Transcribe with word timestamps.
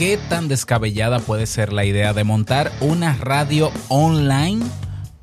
¿Qué 0.00 0.16
tan 0.30 0.48
descabellada 0.48 1.18
puede 1.18 1.44
ser 1.44 1.74
la 1.74 1.84
idea 1.84 2.14
de 2.14 2.24
montar 2.24 2.72
una 2.80 3.14
radio 3.16 3.70
online 3.90 4.64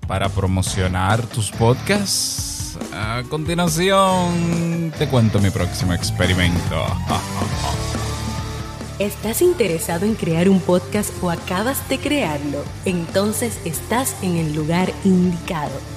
para 0.07 0.29
promocionar 0.29 1.25
tus 1.25 1.49
podcasts? 1.49 2.77
A 2.93 3.23
continuación 3.27 4.93
te 4.95 5.07
cuento 5.07 5.39
mi 5.39 5.49
próximo 5.49 5.93
experimento. 5.93 6.85
¿Estás 8.99 9.41
interesado 9.41 10.05
en 10.05 10.13
crear 10.13 10.47
un 10.47 10.59
podcast 10.59 11.11
o 11.23 11.31
acabas 11.31 11.89
de 11.89 11.97
crearlo? 11.97 12.63
Entonces 12.85 13.59
estás 13.65 14.15
en 14.21 14.37
el 14.37 14.53
lugar 14.53 14.93
indicado 15.03 15.96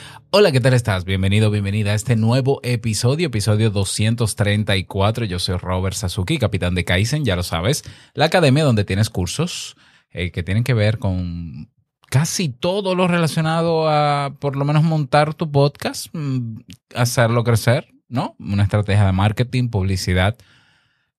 Hola, 0.33 0.53
¿qué 0.53 0.61
tal 0.61 0.73
estás? 0.73 1.03
Bienvenido, 1.03 1.51
bienvenida 1.51 1.91
a 1.91 1.93
este 1.93 2.15
nuevo 2.15 2.61
episodio, 2.63 3.27
episodio 3.27 3.69
234. 3.69 5.25
Yo 5.25 5.39
soy 5.39 5.57
Robert 5.57 5.93
Sasuki, 5.93 6.37
capitán 6.37 6.73
de 6.73 6.85
Kaizen, 6.85 7.25
ya 7.25 7.35
lo 7.35 7.43
sabes, 7.43 7.83
la 8.13 8.25
academia 8.27 8.63
donde 8.63 8.85
tienes 8.85 9.09
cursos 9.09 9.75
eh, 10.09 10.31
que 10.31 10.41
tienen 10.41 10.63
que 10.63 10.73
ver 10.73 10.99
con 10.99 11.69
casi 12.09 12.47
todo 12.47 12.95
lo 12.95 13.09
relacionado 13.09 13.89
a 13.89 14.37
por 14.39 14.55
lo 14.55 14.63
menos 14.63 14.83
montar 14.83 15.33
tu 15.33 15.51
podcast, 15.51 16.07
mm, 16.13 16.59
hacerlo 16.95 17.43
crecer, 17.43 17.89
¿no? 18.07 18.37
Una 18.39 18.63
estrategia 18.63 19.07
de 19.07 19.11
marketing, 19.11 19.67
publicidad, 19.67 20.37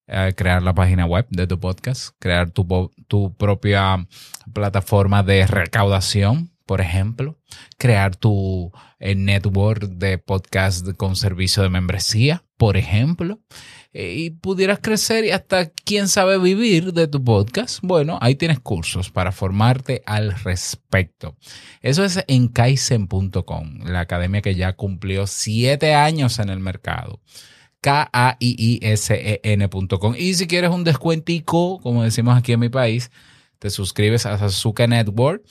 eh, 0.06 0.32
crear 0.34 0.62
la 0.62 0.74
página 0.74 1.04
web 1.04 1.26
de 1.28 1.46
tu 1.46 1.60
podcast, 1.60 2.16
crear 2.18 2.50
tu, 2.50 2.90
tu 3.08 3.34
propia 3.34 4.06
plataforma 4.54 5.22
de 5.22 5.46
recaudación 5.46 6.51
por 6.64 6.80
ejemplo, 6.80 7.38
crear 7.78 8.16
tu 8.16 8.72
eh, 8.98 9.14
network 9.14 9.84
de 9.84 10.18
podcast 10.18 10.88
con 10.96 11.16
servicio 11.16 11.62
de 11.62 11.68
membresía, 11.68 12.44
por 12.56 12.76
ejemplo, 12.76 13.40
eh, 13.92 14.14
y 14.16 14.30
pudieras 14.30 14.78
crecer 14.80 15.24
y 15.24 15.30
hasta 15.30 15.70
quién 15.70 16.08
sabe 16.08 16.38
vivir 16.38 16.92
de 16.92 17.08
tu 17.08 17.22
podcast. 17.22 17.80
Bueno, 17.82 18.18
ahí 18.22 18.36
tienes 18.36 18.60
cursos 18.60 19.10
para 19.10 19.32
formarte 19.32 20.02
al 20.06 20.32
respecto. 20.32 21.36
Eso 21.80 22.04
es 22.04 22.24
en 22.28 22.48
kaizen.com, 22.48 23.80
la 23.84 24.00
academia 24.00 24.40
que 24.42 24.54
ya 24.54 24.72
cumplió 24.74 25.26
siete 25.26 25.94
años 25.94 26.38
en 26.38 26.48
el 26.48 26.60
mercado. 26.60 27.20
K-A-I-I-S-E-N.com. 27.82 28.94
Y 30.16 30.34
si 30.34 30.46
quieres 30.46 30.70
un 30.70 30.84
descuentico, 30.84 31.80
como 31.80 32.04
decimos 32.04 32.38
aquí 32.38 32.52
en 32.52 32.60
mi 32.60 32.68
país, 32.68 33.10
te 33.58 33.70
suscribes 33.70 34.24
a 34.26 34.38
Sasuke 34.38 34.86
Network 34.88 35.42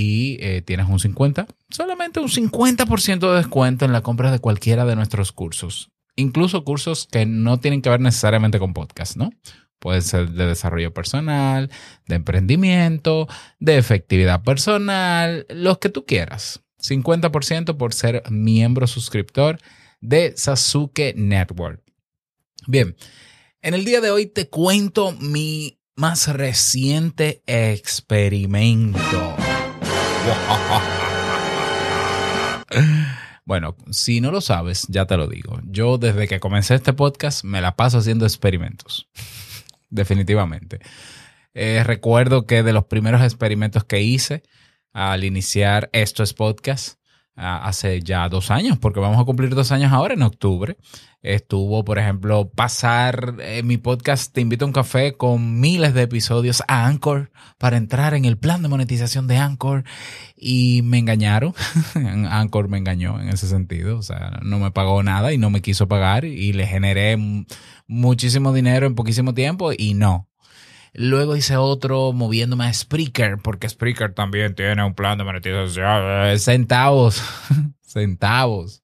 y 0.00 0.38
eh, 0.40 0.62
tienes 0.62 0.88
un 0.88 0.98
50, 0.98 1.46
solamente 1.68 2.20
un 2.20 2.28
50% 2.28 3.30
de 3.30 3.36
descuento 3.36 3.84
en 3.84 3.92
la 3.92 4.00
compra 4.00 4.32
de 4.32 4.38
cualquiera 4.38 4.86
de 4.86 4.96
nuestros 4.96 5.30
cursos. 5.30 5.90
Incluso 6.16 6.64
cursos 6.64 7.06
que 7.06 7.26
no 7.26 7.60
tienen 7.60 7.82
que 7.82 7.90
ver 7.90 8.00
necesariamente 8.00 8.58
con 8.58 8.72
podcast, 8.72 9.16
¿no? 9.16 9.30
Pueden 9.78 10.00
ser 10.00 10.30
de 10.30 10.46
desarrollo 10.46 10.94
personal, 10.94 11.70
de 12.06 12.14
emprendimiento, 12.14 13.28
de 13.58 13.76
efectividad 13.76 14.42
personal, 14.42 15.44
los 15.50 15.76
que 15.76 15.90
tú 15.90 16.06
quieras. 16.06 16.62
50% 16.78 17.76
por 17.76 17.92
ser 17.92 18.22
miembro 18.30 18.86
suscriptor 18.86 19.58
de 20.00 20.32
Sasuke 20.34 21.12
Network. 21.14 21.82
Bien, 22.66 22.96
en 23.60 23.74
el 23.74 23.84
día 23.84 24.00
de 24.00 24.10
hoy 24.10 24.24
te 24.24 24.48
cuento 24.48 25.12
mi 25.12 25.78
más 25.94 26.26
reciente 26.28 27.42
experimento. 27.46 29.39
Bueno, 33.50 33.74
si 33.90 34.20
no 34.20 34.30
lo 34.30 34.40
sabes, 34.40 34.86
ya 34.88 35.06
te 35.06 35.16
lo 35.16 35.26
digo. 35.26 35.58
Yo 35.64 35.98
desde 35.98 36.28
que 36.28 36.38
comencé 36.38 36.76
este 36.76 36.92
podcast 36.92 37.42
me 37.42 37.60
la 37.60 37.74
paso 37.74 37.98
haciendo 37.98 38.24
experimentos. 38.24 39.08
Definitivamente. 39.90 40.78
Eh, 41.52 41.82
recuerdo 41.82 42.46
que 42.46 42.62
de 42.62 42.72
los 42.72 42.84
primeros 42.84 43.22
experimentos 43.22 43.82
que 43.82 44.02
hice 44.02 44.44
al 44.92 45.24
iniciar 45.24 45.90
Esto 45.92 46.22
es 46.22 46.32
Podcast, 46.32 46.99
hace 47.36 48.00
ya 48.00 48.28
dos 48.28 48.50
años, 48.50 48.78
porque 48.78 49.00
vamos 49.00 49.20
a 49.20 49.24
cumplir 49.24 49.54
dos 49.54 49.72
años 49.72 49.92
ahora 49.92 50.14
en 50.14 50.22
octubre. 50.22 50.76
Estuvo, 51.22 51.84
por 51.84 51.98
ejemplo, 51.98 52.48
pasar 52.48 53.36
en 53.40 53.66
mi 53.66 53.76
podcast 53.76 54.32
Te 54.32 54.40
invito 54.40 54.64
a 54.64 54.68
un 54.68 54.72
café 54.72 55.12
con 55.18 55.60
miles 55.60 55.92
de 55.92 56.02
episodios 56.02 56.62
a 56.66 56.86
Anchor 56.86 57.30
para 57.58 57.76
entrar 57.76 58.14
en 58.14 58.24
el 58.24 58.38
plan 58.38 58.62
de 58.62 58.68
monetización 58.68 59.26
de 59.26 59.36
Anchor 59.36 59.84
y 60.34 60.80
me 60.82 60.98
engañaron. 60.98 61.52
Anchor 62.30 62.68
me 62.68 62.78
engañó 62.78 63.20
en 63.20 63.28
ese 63.28 63.48
sentido, 63.48 63.98
o 63.98 64.02
sea, 64.02 64.40
no 64.42 64.58
me 64.58 64.70
pagó 64.70 65.02
nada 65.02 65.32
y 65.34 65.38
no 65.38 65.50
me 65.50 65.60
quiso 65.60 65.88
pagar 65.88 66.24
y 66.24 66.54
le 66.54 66.66
generé 66.66 67.18
muchísimo 67.86 68.54
dinero 68.54 68.86
en 68.86 68.94
poquísimo 68.94 69.34
tiempo 69.34 69.72
y 69.76 69.92
no, 69.92 70.29
Luego 70.92 71.36
hice 71.36 71.56
otro 71.56 72.12
moviéndome 72.12 72.64
a 72.64 72.72
Spreaker, 72.72 73.38
porque 73.38 73.68
Spreaker 73.68 74.12
también 74.12 74.54
tiene 74.54 74.84
un 74.84 74.94
plan 74.94 75.18
de 75.18 75.24
monetización. 75.24 76.02
Eh, 76.26 76.38
centavos, 76.38 77.22
centavos. 77.82 78.82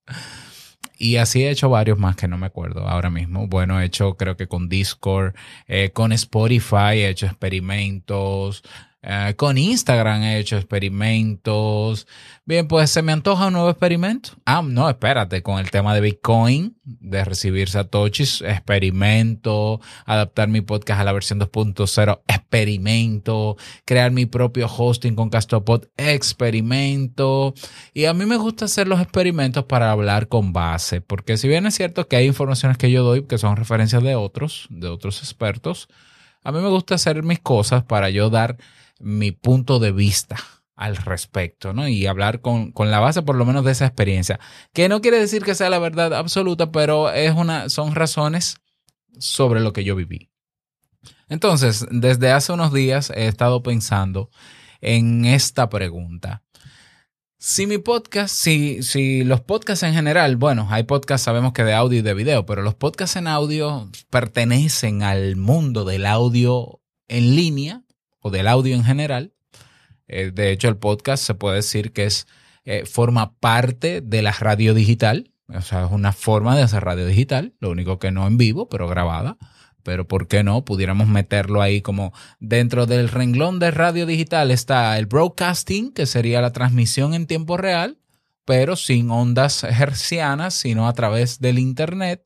Y 0.99 1.17
así 1.17 1.43
he 1.43 1.51
hecho 1.51 1.69
varios 1.69 1.99
más 1.99 2.15
que 2.15 2.27
no 2.27 2.37
me 2.37 2.47
acuerdo 2.47 2.87
ahora 2.87 3.09
mismo. 3.09 3.47
Bueno, 3.47 3.79
he 3.79 3.85
hecho 3.85 4.15
creo 4.15 4.35
que 4.35 4.47
con 4.47 4.67
Discord, 4.67 5.35
eh, 5.67 5.91
con 5.91 6.11
Spotify 6.11 7.01
he 7.01 7.09
hecho 7.09 7.27
experimentos, 7.27 8.63
eh, 9.09 9.35
con 9.37 9.57
Instagram 9.57 10.21
he 10.23 10.37
hecho 10.37 10.57
experimentos. 10.57 12.07
Bien, 12.43 12.67
pues 12.67 12.91
se 12.91 13.01
me 13.01 13.13
antoja 13.13 13.47
un 13.47 13.53
nuevo 13.53 13.69
experimento. 13.69 14.31
Ah, 14.45 14.61
no, 14.61 14.89
espérate, 14.89 15.41
con 15.41 15.59
el 15.59 15.71
tema 15.71 15.95
de 15.95 16.01
Bitcoin, 16.01 16.75
de 16.83 17.23
recibir 17.23 17.69
satoshis, 17.69 18.41
experimento, 18.41 19.79
adaptar 20.05 20.49
mi 20.49 20.59
podcast 20.59 20.99
a 20.99 21.05
la 21.05 21.13
versión 21.13 21.39
2.0, 21.39 22.19
experimento, 22.27 23.55
crear 23.85 24.11
mi 24.11 24.25
propio 24.25 24.67
hosting 24.67 25.15
con 25.15 25.29
Castopod, 25.29 25.85
experimento. 25.95 27.53
Y 27.93 28.05
a 28.05 28.13
mí 28.13 28.25
me 28.25 28.35
gusta 28.35 28.65
hacer 28.65 28.89
los 28.89 28.99
experimentos 28.99 29.63
para 29.63 29.89
hablar 29.89 30.27
con 30.27 30.51
base, 30.51 30.99
porque 30.99 31.37
si 31.37 31.47
bien 31.47 31.65
es 31.65 31.75
cierto 31.75 32.09
que 32.09 32.17
hay 32.17 32.25
informaciones 32.25 32.77
que 32.77 32.91
yo 32.91 33.05
doy 33.05 33.23
que 33.23 33.37
son 33.37 33.55
referencias 33.55 34.03
de 34.03 34.15
otros, 34.15 34.67
de 34.69 34.89
otros 34.89 35.19
expertos, 35.19 35.87
a 36.43 36.51
mí 36.51 36.59
me 36.59 36.67
gusta 36.67 36.95
hacer 36.95 37.23
mis 37.23 37.39
cosas 37.39 37.83
para 37.83 38.09
yo 38.09 38.29
dar 38.29 38.57
mi 38.99 39.31
punto 39.31 39.79
de 39.79 39.91
vista 39.91 40.37
al 40.77 40.95
respecto, 40.95 41.73
¿no? 41.73 41.87
Y 41.87 42.05
hablar 42.05 42.39
con, 42.39 42.71
la 42.77 42.99
base 42.99 43.23
por 43.23 43.35
lo 43.35 43.45
menos 43.45 43.65
de 43.65 43.71
esa 43.71 43.87
experiencia, 43.87 44.39
que 44.73 44.87
no 44.87 45.01
quiere 45.01 45.19
decir 45.19 45.43
que 45.43 45.55
sea 45.55 45.71
la 45.71 45.79
verdad 45.79 46.13
absoluta, 46.13 46.71
pero 46.71 47.11
es 47.11 47.33
una, 47.33 47.67
son 47.69 47.95
razones 47.95 48.57
sobre 49.17 49.59
lo 49.59 49.73
que 49.73 49.83
yo 49.83 49.95
viví. 49.95 50.29
Entonces, 51.29 51.85
desde 51.89 52.31
hace 52.31 52.53
unos 52.53 52.71
días 52.71 53.09
he 53.09 53.27
estado 53.27 53.63
pensando 53.63 54.29
en 54.79 55.25
esta 55.25 55.67
pregunta. 55.67 56.43
Si 57.39 57.65
mi 57.67 57.79
podcast, 57.79 58.33
si, 58.33 58.83
si 58.83 59.23
los 59.23 59.41
podcasts 59.41 59.83
en 59.83 59.93
general, 59.93 60.37
bueno, 60.37 60.67
hay 60.69 60.83
podcasts 60.83 61.25
sabemos 61.25 61.53
que 61.53 61.63
de 61.63 61.73
audio 61.73 61.99
y 61.99 62.03
de 62.03 62.13
video, 62.13 62.45
pero 62.45 62.61
los 62.61 62.75
podcasts 62.75 63.15
en 63.15 63.27
audio 63.27 63.89
pertenecen 64.09 65.01
al 65.01 65.35
mundo 65.35 65.85
del 65.85 66.05
audio 66.05 66.81
en 67.07 67.35
línea 67.35 67.83
del 68.29 68.47
audio 68.47 68.75
en 68.75 68.83
general. 68.83 69.33
Eh, 70.07 70.31
de 70.33 70.51
hecho, 70.51 70.69
el 70.69 70.77
podcast 70.77 71.23
se 71.23 71.35
puede 71.35 71.57
decir 71.57 71.91
que 71.91 72.05
es 72.05 72.27
eh, 72.65 72.85
forma 72.85 73.37
parte 73.39 74.01
de 74.01 74.21
la 74.21 74.31
radio 74.31 74.73
digital. 74.73 75.31
O 75.47 75.61
sea, 75.61 75.85
es 75.85 75.91
una 75.91 76.11
forma 76.11 76.55
de 76.55 76.63
hacer 76.63 76.83
radio 76.83 77.05
digital, 77.05 77.53
lo 77.59 77.69
único 77.69 77.99
que 77.99 78.11
no 78.11 78.27
en 78.27 78.37
vivo, 78.37 78.67
pero 78.67 78.87
grabada. 78.87 79.37
Pero 79.83 80.05
¿por 80.05 80.27
qué 80.27 80.43
no? 80.43 80.65
Pudiéramos 80.65 81.07
meterlo 81.07 81.61
ahí 81.61 81.81
como 81.81 82.11
dentro 82.41 82.85
del 82.85 83.07
renglón 83.07 83.59
de 83.59 83.71
radio 83.71 84.05
digital 84.05 84.51
está 84.51 84.97
el 84.97 85.05
broadcasting, 85.05 85.93
que 85.93 86.05
sería 86.05 86.41
la 86.41 86.51
transmisión 86.51 87.13
en 87.13 87.25
tiempo 87.25 87.55
real, 87.55 87.97
pero 88.43 88.75
sin 88.75 89.09
ondas 89.11 89.63
hercianas, 89.63 90.53
sino 90.55 90.89
a 90.89 90.93
través 90.93 91.39
del 91.39 91.57
Internet. 91.57 92.25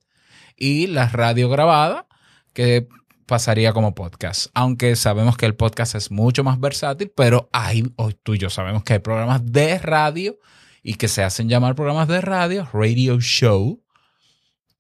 Y 0.58 0.88
la 0.88 1.08
radio 1.08 1.50
grabada, 1.50 2.08
que 2.54 2.88
pasaría 3.32 3.72
como 3.72 3.96
podcast. 3.96 4.48
Aunque 4.54 4.98
sabemos 4.98 5.38
que 5.38 5.46
el 5.46 5.56
podcast 5.56 5.96
es 5.96 6.12
mucho 6.12 6.44
más 6.44 6.60
versátil, 6.60 7.14
pero 7.16 7.48
hay, 7.54 7.90
hoy 7.96 8.14
tú 8.22 8.34
y 8.34 8.40
yo 8.40 8.50
sabemos 8.50 8.84
que 8.84 8.92
hay 8.92 9.00
programas 9.00 9.54
de 9.54 9.80
radio 9.80 10.38
y 10.84 10.96
que 10.96 11.08
se 11.08 11.24
hacen 11.24 11.48
llamar 11.48 11.76
programas 11.76 12.10
de 12.10 12.20
radio, 12.20 12.68
radio 12.74 13.22
show, 13.22 13.82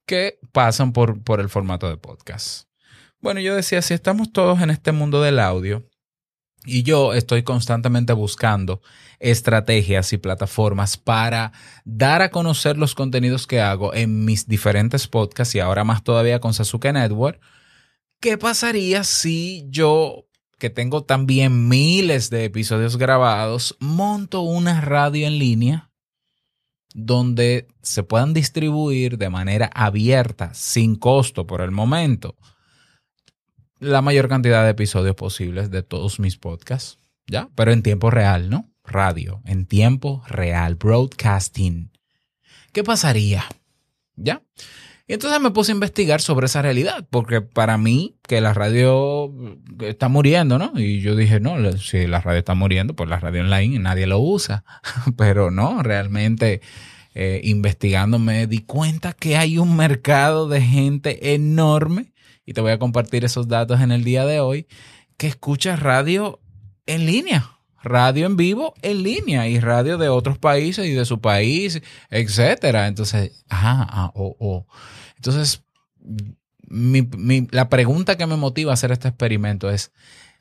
que 0.05 0.37
pasan 0.51 0.91
por, 0.91 1.23
por 1.23 1.39
el 1.39 1.47
formato 1.47 1.87
de 1.87 1.95
podcast. 1.95 2.67
Bueno, 3.21 3.39
yo 3.39 3.55
decía, 3.55 3.81
si 3.81 3.93
estamos 3.93 4.33
todos 4.33 4.61
en 4.61 4.69
este 4.69 4.91
mundo 4.91 5.21
del 5.21 5.39
audio, 5.39 5.87
y 6.65 6.83
yo 6.83 7.13
estoy 7.13 7.43
constantemente 7.43 8.11
buscando 8.11 8.81
estrategias 9.19 10.11
y 10.11 10.17
plataformas 10.17 10.97
para 10.97 11.53
dar 11.85 12.21
a 12.21 12.31
conocer 12.31 12.77
los 12.77 12.95
contenidos 12.95 13.47
que 13.47 13.61
hago 13.61 13.93
en 13.93 14.25
mis 14.25 14.45
diferentes 14.45 15.07
podcasts 15.07 15.55
y 15.55 15.61
ahora 15.61 15.85
más 15.85 16.03
todavía 16.03 16.41
con 16.41 16.53
Sasuke 16.53 16.91
Network. 16.91 17.39
¿Qué 18.21 18.37
pasaría 18.37 19.03
si 19.03 19.65
yo, 19.69 20.25
que 20.57 20.69
tengo 20.69 21.03
también 21.03 21.67
miles 21.67 22.29
de 22.29 22.45
episodios 22.45 22.95
grabados, 22.97 23.75
monto 23.79 24.41
una 24.41 24.79
radio 24.79 25.27
en 25.27 25.39
línea 25.39 25.91
donde 26.93 27.67
se 27.81 28.03
puedan 28.03 28.33
distribuir 28.33 29.17
de 29.17 29.29
manera 29.29 29.69
abierta, 29.73 30.53
sin 30.53 30.95
costo 30.95 31.45
por 31.45 31.61
el 31.61 31.71
momento? 31.71 32.37
la 33.81 34.03
mayor 34.03 34.29
cantidad 34.29 34.63
de 34.63 34.69
episodios 34.69 35.15
posibles 35.15 35.71
de 35.71 35.81
todos 35.81 36.19
mis 36.19 36.37
podcasts, 36.37 36.99
¿ya? 37.25 37.49
Pero 37.55 37.73
en 37.73 37.81
tiempo 37.81 38.11
real, 38.11 38.49
¿no? 38.49 38.69
Radio, 38.83 39.41
en 39.43 39.65
tiempo 39.65 40.23
real, 40.27 40.75
broadcasting. 40.75 41.91
¿Qué 42.71 42.83
pasaría? 42.83 43.43
¿Ya? 44.15 44.43
Y 45.11 45.15
entonces 45.15 45.41
me 45.41 45.51
puse 45.51 45.73
a 45.73 45.75
investigar 45.75 46.21
sobre 46.21 46.45
esa 46.45 46.61
realidad, 46.61 47.05
porque 47.09 47.41
para 47.41 47.77
mí 47.77 48.15
que 48.25 48.39
la 48.39 48.53
radio 48.53 49.29
está 49.81 50.07
muriendo, 50.07 50.57
¿no? 50.57 50.71
Y 50.79 51.01
yo 51.01 51.17
dije, 51.17 51.41
no, 51.41 51.73
si 51.73 52.07
la 52.07 52.21
radio 52.21 52.39
está 52.39 52.53
muriendo, 52.53 52.95
pues 52.95 53.09
la 53.09 53.19
radio 53.19 53.41
online 53.41 53.77
nadie 53.79 54.07
lo 54.07 54.19
usa. 54.19 54.63
Pero 55.17 55.51
no, 55.51 55.83
realmente 55.83 56.61
eh, 57.13 57.41
investigando 57.43 58.19
me 58.19 58.47
di 58.47 58.59
cuenta 58.59 59.11
que 59.11 59.35
hay 59.35 59.57
un 59.57 59.75
mercado 59.75 60.47
de 60.47 60.61
gente 60.61 61.33
enorme 61.33 62.13
y 62.45 62.53
te 62.53 62.61
voy 62.61 62.71
a 62.71 62.79
compartir 62.79 63.25
esos 63.25 63.49
datos 63.49 63.81
en 63.81 63.91
el 63.91 64.05
día 64.05 64.23
de 64.23 64.39
hoy, 64.39 64.65
que 65.17 65.27
escuchas 65.27 65.81
radio 65.81 66.39
en 66.85 67.05
línea, 67.05 67.57
radio 67.83 68.25
en 68.25 68.37
vivo 68.37 68.73
en 68.81 69.03
línea 69.03 69.47
y 69.47 69.59
radio 69.59 69.97
de 69.97 70.09
otros 70.09 70.37
países 70.37 70.85
y 70.85 70.91
de 70.91 71.05
su 71.05 71.19
país, 71.19 71.81
etcétera. 72.09 72.87
Entonces, 72.87 73.43
ah, 73.49 73.87
ah, 73.89 74.11
oh, 74.15 74.35
oh. 74.39 74.65
Entonces, 75.15 75.63
la 77.51 77.69
pregunta 77.69 78.17
que 78.17 78.25
me 78.25 78.37
motiva 78.37 78.71
a 78.71 78.73
hacer 78.75 78.91
este 78.91 79.09
experimento 79.09 79.69
es, 79.69 79.91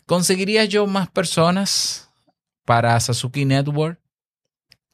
¿conseguiría 0.06 0.64
yo 0.64 0.86
más 0.86 1.10
personas 1.10 2.08
para 2.64 2.98
Sasuke 3.00 3.44
Network 3.44 4.00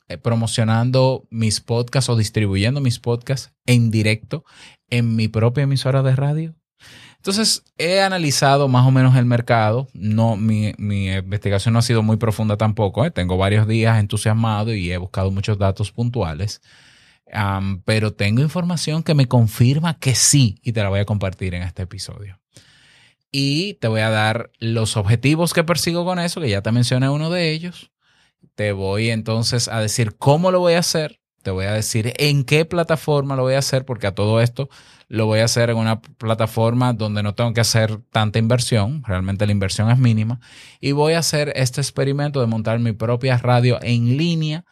eh, 0.09 0.19
promocionando 0.19 1.27
mis 1.31 1.61
podcasts 1.61 2.09
o 2.09 2.17
distribuyendo 2.17 2.81
mis 2.81 2.99
podcasts 2.99 3.53
en 3.67 3.91
directo 3.91 4.45
en 4.89 5.17
mi 5.17 5.29
propia 5.29 5.65
emisora 5.65 6.03
de 6.03 6.17
radio? 6.17 6.55
Entonces, 7.17 7.65
he 7.79 8.01
analizado 8.01 8.69
más 8.69 8.87
o 8.87 8.91
menos 8.91 9.17
el 9.17 9.25
mercado. 9.25 9.89
No, 9.93 10.37
mi, 10.37 10.75
investigación 10.79 11.73
no 11.73 11.81
ha 11.81 11.83
sido 11.83 12.03
muy 12.03 12.17
profunda 12.17 12.57
tampoco. 12.57 13.05
¿eh? 13.05 13.11
Tengo 13.11 13.37
varios 13.37 13.67
días 13.67 13.99
entusiasmado 13.99 14.75
y 14.75 14.93
he 14.93 14.97
buscado 14.99 15.31
muchos 15.31 15.59
datos 15.59 15.93
puntuales. 15.93 16.61
pero 17.85 18.13
tengo 18.13 18.43
información 18.43 19.03
que 19.03 19.15
me 19.15 19.27
confirma 19.27 19.99
que 19.99 20.15
sí 20.15 20.61
y 20.63 20.73
te 20.73 20.83
la 20.83 20.89
voy 20.89 21.01
a 21.01 21.05
compartir 21.05 21.55
en 21.55 21.63
este 21.63 21.83
episodio. 21.83 22.39
Y 23.33 23.75
te 23.75 23.89
voy 23.89 24.01
a 24.01 24.11
dar 24.11 24.51
los 24.61 24.97
objetivos 24.97 25.53
que 25.53 25.65
persigo 25.65 26.05
con 26.05 26.19
eso, 26.19 26.41
que 26.41 26.49
ya 26.49 26.63
te 26.63 26.73
mencioné 26.73 27.09
uno 27.11 27.29
de 27.31 27.51
ellos. 27.51 27.91
Te 28.55 28.73
voy 28.73 29.11
entonces 29.11 29.69
a 29.69 29.81
decir 29.81 30.17
cómo 30.17 30.51
lo 30.51 30.61
voy 30.61 30.75
a 30.75 30.79
hacer. 30.79 31.21
Te 31.47 31.53
voy 31.53 31.67
a 31.67 31.75
decir 31.75 32.13
en 32.17 32.43
qué 32.43 32.65
plataforma 32.65 33.37
lo 33.37 33.43
voy 33.43 33.55
a 33.55 33.61
hacer, 33.61 33.85
porque 33.85 34.09
a 34.09 34.17
todo 34.17 34.41
esto 34.41 34.69
lo 35.07 35.27
voy 35.27 35.39
a 35.39 35.45
hacer 35.45 35.71
en 35.71 35.77
una 35.77 36.01
plataforma 36.01 36.93
donde 36.93 37.23
no 37.23 37.37
tengo 37.37 37.55
que 37.55 37.61
hacer 37.61 37.99
tanta 38.11 38.41
inversión, 38.41 39.05
realmente 39.07 39.47
la 39.47 39.53
inversión 39.53 39.89
es 39.89 39.97
mínima, 39.97 40.41
y 40.81 40.91
voy 40.91 41.13
a 41.13 41.21
hacer 41.21 41.53
este 41.55 41.81
experimento 41.81 42.41
de 42.41 42.49
montar 42.49 42.81
mi 42.81 42.91
propia 42.91 43.39
radio 43.39 43.79
en 43.81 44.17
línea. 44.17 44.65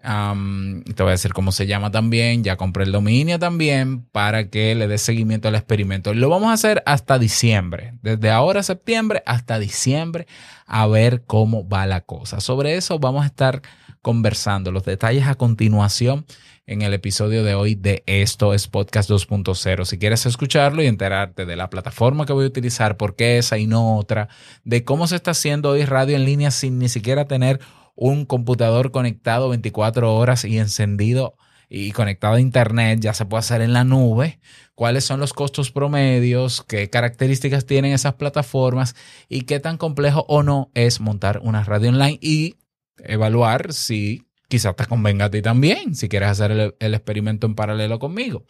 te 0.00 1.02
voy 1.02 1.08
a 1.08 1.10
decir 1.10 1.34
cómo 1.34 1.52
se 1.52 1.66
llama 1.66 1.90
también, 1.90 2.42
ya 2.42 2.56
compré 2.56 2.84
el 2.84 2.92
dominio 2.92 3.38
también 3.38 4.06
para 4.06 4.48
que 4.48 4.74
le 4.74 4.88
dé 4.88 4.96
seguimiento 4.96 5.48
al 5.48 5.56
experimento. 5.56 6.14
Lo 6.14 6.30
vamos 6.30 6.48
a 6.48 6.54
hacer 6.54 6.82
hasta 6.86 7.18
diciembre, 7.18 7.98
desde 8.00 8.30
ahora 8.30 8.62
septiembre 8.62 9.22
hasta 9.26 9.58
diciembre, 9.58 10.26
a 10.66 10.86
ver 10.86 11.24
cómo 11.26 11.68
va 11.68 11.84
la 11.84 12.00
cosa. 12.00 12.40
Sobre 12.40 12.76
eso 12.76 12.98
vamos 12.98 13.24
a 13.24 13.26
estar 13.26 13.60
conversando, 14.02 14.72
los 14.72 14.84
detalles 14.84 15.26
a 15.26 15.34
continuación 15.34 16.26
en 16.66 16.82
el 16.82 16.92
episodio 16.92 17.44
de 17.44 17.54
hoy 17.54 17.74
de 17.74 18.02
Esto 18.06 18.52
es 18.52 18.68
Podcast 18.68 19.10
2.0. 19.10 19.84
Si 19.86 19.98
quieres 19.98 20.26
escucharlo 20.26 20.82
y 20.82 20.86
enterarte 20.86 21.46
de 21.46 21.56
la 21.56 21.70
plataforma 21.70 22.26
que 22.26 22.32
voy 22.32 22.44
a 22.44 22.48
utilizar, 22.48 22.96
por 22.96 23.16
qué 23.16 23.38
esa 23.38 23.58
y 23.58 23.66
no 23.66 23.96
otra, 23.96 24.28
de 24.64 24.84
cómo 24.84 25.06
se 25.06 25.16
está 25.16 25.30
haciendo 25.30 25.70
hoy 25.70 25.84
radio 25.84 26.16
en 26.16 26.24
línea 26.24 26.50
sin 26.50 26.78
ni 26.78 26.88
siquiera 26.88 27.24
tener 27.24 27.60
un 27.94 28.26
computador 28.26 28.90
conectado 28.90 29.48
24 29.48 30.14
horas 30.14 30.44
y 30.44 30.58
encendido 30.58 31.36
y 31.68 31.92
conectado 31.92 32.34
a 32.34 32.40
internet, 32.40 33.00
ya 33.00 33.12
se 33.14 33.26
puede 33.26 33.40
hacer 33.40 33.60
en 33.60 33.72
la 33.72 33.84
nube, 33.84 34.40
cuáles 34.74 35.04
son 35.04 35.20
los 35.20 35.32
costos 35.32 35.70
promedios, 35.70 36.64
qué 36.66 36.88
características 36.88 37.66
tienen 37.66 37.92
esas 37.92 38.14
plataformas 38.14 38.94
y 39.28 39.42
qué 39.42 39.60
tan 39.60 39.76
complejo 39.76 40.24
o 40.28 40.42
no 40.42 40.70
es 40.74 41.00
montar 41.00 41.40
una 41.42 41.64
radio 41.64 41.90
online 41.90 42.18
y 42.22 42.56
evaluar 43.04 43.72
si 43.72 44.26
quizás 44.48 44.74
te 44.76 44.86
convenga 44.86 45.26
a 45.26 45.30
ti 45.30 45.42
también 45.42 45.94
si 45.94 46.08
quieres 46.08 46.30
hacer 46.30 46.74
el, 46.78 46.94
experimento 46.94 47.46
en 47.46 47.54
paralelo 47.54 47.98
conmigo. 47.98 48.44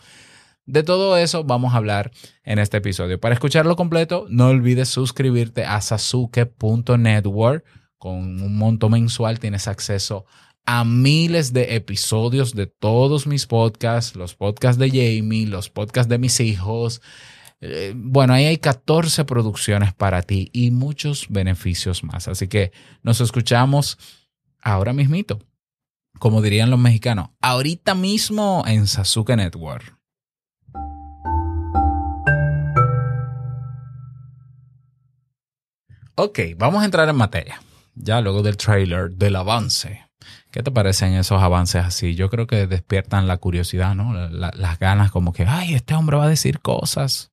De 0.65 0.83
todo 0.83 1.17
eso 1.17 1.45
vamos 1.45 1.73
a 1.73 1.79
hablar 1.79 2.11
en 2.45 2.59
este 2.59 2.77
episodio. 2.77 3.19
Para 3.19 3.35
escucharlo 3.35 3.75
completo, 3.75 4.27
no 4.29 4.49
olvides 4.49 4.89
suscribirte 4.89 5.65
a 5.65 5.81
sasuke.network. 5.81 7.65
Con 7.97 8.41
un 8.43 8.57
monto 8.57 8.89
mensual 8.91 9.41
tienes 9.41 9.67
acceso 9.67 10.27
a 10.67 10.85
miles 10.85 11.55
de 11.55 11.75
episodios 11.77 12.55
de 12.55 12.67
todos 12.67 13.27
mis 13.27 13.47
podcasts, 13.47 14.15
los 14.15 14.35
podcasts 14.35 14.79
de 14.79 14.91
Jamie, 14.91 15.47
los 15.47 15.71
podcasts 15.71 16.11
de 16.11 16.19
mis 16.19 16.39
hijos. 16.41 17.01
Eh, 17.63 17.95
bueno, 17.97 18.35
ahí 18.35 18.45
hay 18.45 18.59
14 18.59 19.25
producciones 19.25 19.95
para 19.95 20.21
ti 20.21 20.51
y 20.53 20.71
muchos 20.71 21.27
beneficios 21.31 22.05
más. 22.05 22.29
Así 22.29 22.47
que 22.47 22.73
nos 23.03 23.23
escuchamos 23.23 23.99
ahora 24.63 24.93
mismito 24.93 25.39
como 26.19 26.43
dirían 26.43 26.71
los 26.71 26.79
mexicanos, 26.79 27.31
ahorita 27.41 27.95
mismo 27.95 28.65
en 28.67 28.87
Sasuke 28.87 29.37
Network. 29.37 29.97
Ok, 36.17 36.41
vamos 36.57 36.83
a 36.83 36.85
entrar 36.85 37.09
en 37.09 37.17
materia. 37.17 37.61
Ya 37.95 38.21
luego 38.21 38.43
del 38.43 38.57
trailer, 38.57 39.13
del 39.13 39.37
avance. 39.37 40.05
¿Qué 40.51 40.63
te 40.65 40.73
parecen 40.73 41.13
esos 41.15 41.41
avances 41.41 41.85
así? 41.85 42.17
Yo 42.17 42.29
creo 42.29 42.49
que 42.49 42.67
despiertan 42.67 43.29
la 43.29 43.37
curiosidad, 43.37 43.95
¿no? 43.95 44.29
las 44.29 44.79
ganas 44.81 45.13
como 45.13 45.33
que, 45.33 45.45
ay, 45.47 45.75
este 45.75 45.95
hombre 45.95 46.17
va 46.17 46.25
a 46.25 46.29
decir 46.29 46.61
cosas. 46.61 47.31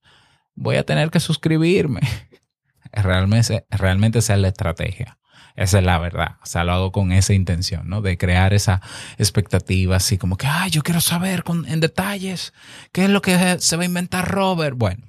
Voy 0.54 0.76
a 0.76 0.86
tener 0.86 1.10
que 1.10 1.20
suscribirme. 1.20 2.02
Realmente, 2.92 3.66
realmente 3.72 4.20
esa 4.20 4.36
es 4.36 4.40
la 4.40 4.48
estrategia. 4.48 5.18
Esa 5.56 5.80
es 5.80 5.86
la 5.86 5.98
verdad. 6.00 6.38
O 6.44 6.46
sea, 6.46 6.64
lo 6.64 6.74
hago 6.74 6.92
con 6.92 7.12
esa 7.12 7.34
intención, 7.34 7.88
¿no? 7.88 8.02
De 8.02 8.18
crear 8.18 8.54
esa 8.54 8.82
expectativa 9.18 9.96
así 9.96 10.18
como 10.18 10.38
que, 10.38 10.48
ay, 10.48 10.70
yo 10.70 10.84
quiero 10.84 11.00
saber 11.02 11.44
con, 11.44 11.66
en 11.68 11.80
detalles 11.80 12.54
qué 12.92 13.06
es 13.06 13.10
lo 13.10 13.22
que 13.22 13.58
se 13.60 13.76
va 13.78 13.84
a 13.84 13.86
inventar 13.86 14.30
Robert. 14.30 14.78
Bueno, 14.78 15.06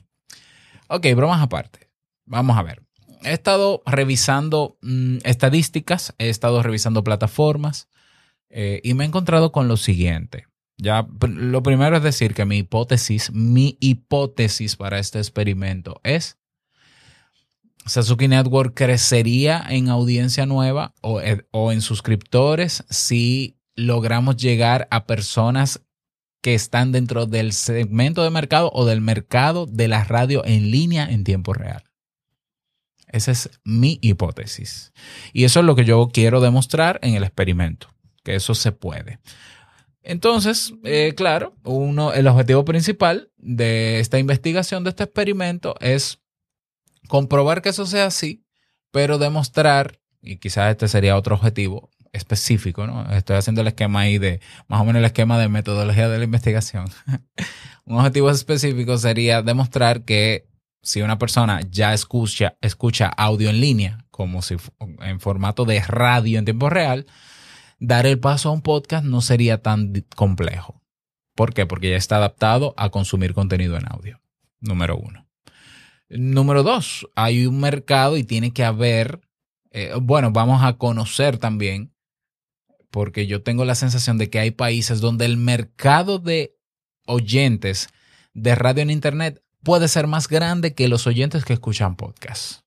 ok, 0.88 1.07
bromas 1.17 1.43
aparte. 1.43 1.91
Vamos 2.25 2.57
a 2.57 2.62
ver. 2.62 2.83
He 3.23 3.33
estado 3.33 3.83
revisando 3.87 4.79
mm, 4.83 5.19
estadísticas, 5.25 6.15
he 6.19 6.29
estado 6.29 6.62
revisando 6.62 7.03
plataformas 7.03 7.88
eh, 8.49 8.81
y 8.85 8.95
me 8.95 9.05
he 9.05 9.07
encontrado 9.09 9.50
con 9.50 9.67
lo 9.67 9.76
siguiente. 9.76 10.47
Ya, 10.79 11.09
lo 11.21 11.62
primero 11.62 11.97
es 11.97 12.03
decir 12.03 12.35
que 12.35 12.45
mi 12.45 12.59
hipótesis, 12.59 13.33
mi 13.33 13.79
hipótesis 13.81 14.76
para 14.76 14.99
este 14.99 15.19
experimento 15.19 16.00
es 16.05 16.38
Sasuke 17.87 18.28
Network 18.28 18.75
crecería 18.75 19.64
en 19.69 19.88
audiencia 19.88 20.45
nueva 20.45 20.93
eh, 21.23 21.43
o, 21.52 21.71
en 21.71 21.81
suscriptores 21.81 22.85
si 22.90 23.59
logramos 23.76 24.37
llegar 24.37 24.88
a 24.90 25.07
personas 25.07 25.83
que 26.43 26.55
están 26.55 26.90
dentro 26.93 27.26
del 27.26 27.52
segmento 27.52 28.25
de 28.25 28.31
mercado 28.31 28.71
o 28.73 28.85
del 28.85 29.00
mercado 29.00 29.66
de 29.66 29.88
la 29.88 30.05
radio 30.05 30.45
en 30.45 30.71
línea 30.71 31.09
en 31.09 31.25
tiempo 31.25 31.52
real. 31.52 31.85
Esa 33.09 33.31
es 33.31 33.50
mi 33.64 33.99
hipótesis. 34.02 34.93
Y 35.33 35.45
eso 35.45 35.61
es 35.61 35.66
lo 35.66 35.76
que 35.76 35.85
yo 35.85 36.11
quiero 36.12 36.40
demostrar 36.40 36.99
en 37.02 37.14
el 37.14 37.23
experimento, 37.23 37.95
que 38.25 38.35
eso 38.35 38.55
se 38.55 38.73
puede. 38.73 39.21
Entonces, 40.02 40.75
eh, 40.85 41.14
claro, 41.16 41.57
uno, 41.64 42.12
el 42.12 42.26
objetivo 42.26 42.64
principal 42.64 43.31
de 43.37 44.00
esta 44.00 44.19
investigación, 44.19 44.85
de 44.85 44.90
este 44.90 45.05
experimento, 45.05 45.75
es 45.81 46.21
comprobar 47.09 47.63
que 47.63 47.71
eso 47.71 47.87
sea 47.87 48.07
así, 48.07 48.45
pero 48.91 49.19
demostrar, 49.19 50.01
y 50.23 50.37
quizás 50.39 50.71
este 50.71 50.89
sería 50.89 51.17
otro 51.17 51.37
objetivo 51.37 51.91
específico, 52.13 52.87
¿no? 52.87 53.11
Estoy 53.13 53.37
haciendo 53.37 53.61
el 53.61 53.69
esquema 53.69 54.01
ahí 54.01 54.19
de, 54.19 54.41
más 54.69 54.81
o 54.81 54.85
menos 54.85 55.01
el 55.01 55.07
esquema 55.07 55.39
de 55.39 55.49
metodología 55.49 56.09
de 56.09 56.19
la 56.19 56.25
investigación. 56.25 56.87
Un 57.85 57.99
objetivo 57.99 58.31
específico 58.31 58.99
sería 58.99 59.43
demostrar 59.43 60.03
que 60.03 60.49
si 60.83 61.03
una 61.03 61.19
persona 61.19 61.61
ya 61.69 61.93
escucha, 61.93 62.57
escucha 62.61 63.09
audio 63.09 63.51
en 63.51 63.61
línea, 63.61 64.05
como 64.11 64.41
si 64.41 64.57
en 65.01 65.21
formato 65.21 65.65
de 65.65 65.81
radio 65.81 66.39
en 66.39 66.45
tiempo 66.45 66.71
real, 66.71 67.07
dar 67.81 68.07
el 68.07 68.19
paso 68.21 68.49
a 68.49 68.53
un 68.53 68.63
podcast 68.63 69.05
no 69.05 69.21
sería 69.21 69.63
tan 69.63 69.93
complejo. 70.15 70.81
¿Por 71.35 71.55
qué? 71.55 71.67
Porque 71.67 71.91
ya 71.91 71.97
está 71.97 72.17
adaptado 72.17 72.73
a 72.77 72.91
consumir 72.91 73.35
contenido 73.35 73.77
en 73.77 73.85
audio. 73.91 74.21
Número 74.61 74.97
uno. 74.97 75.25
Número 76.09 76.63
dos, 76.63 77.09
hay 77.17 77.47
un 77.47 77.61
mercado 77.61 78.17
y 78.17 78.25
tiene 78.25 78.53
que 78.53 78.65
haber, 78.65 79.21
eh, 79.71 79.93
bueno, 80.01 80.31
vamos 80.31 80.63
a 80.63 80.79
conocer 80.79 81.39
también, 81.39 81.93
porque 82.91 83.27
yo 83.27 83.43
tengo 83.43 83.65
la 83.65 83.75
sensación 83.75 84.17
de 84.17 84.31
que 84.31 84.39
hay 84.39 84.53
países 84.53 85.01
donde 85.01 85.25
el 85.25 85.37
mercado 85.37 86.19
de 86.19 86.57
oyentes 87.07 87.89
de 88.35 88.55
radio 88.55 88.83
en 88.83 88.91
Internet 88.91 89.43
puede 89.63 89.89
ser 89.89 90.07
más 90.07 90.29
grande 90.29 90.75
que 90.75 90.89
los 90.89 91.07
oyentes 91.07 91.45
que 91.45 91.55
escuchan 91.55 91.97
podcasts. 91.97 92.63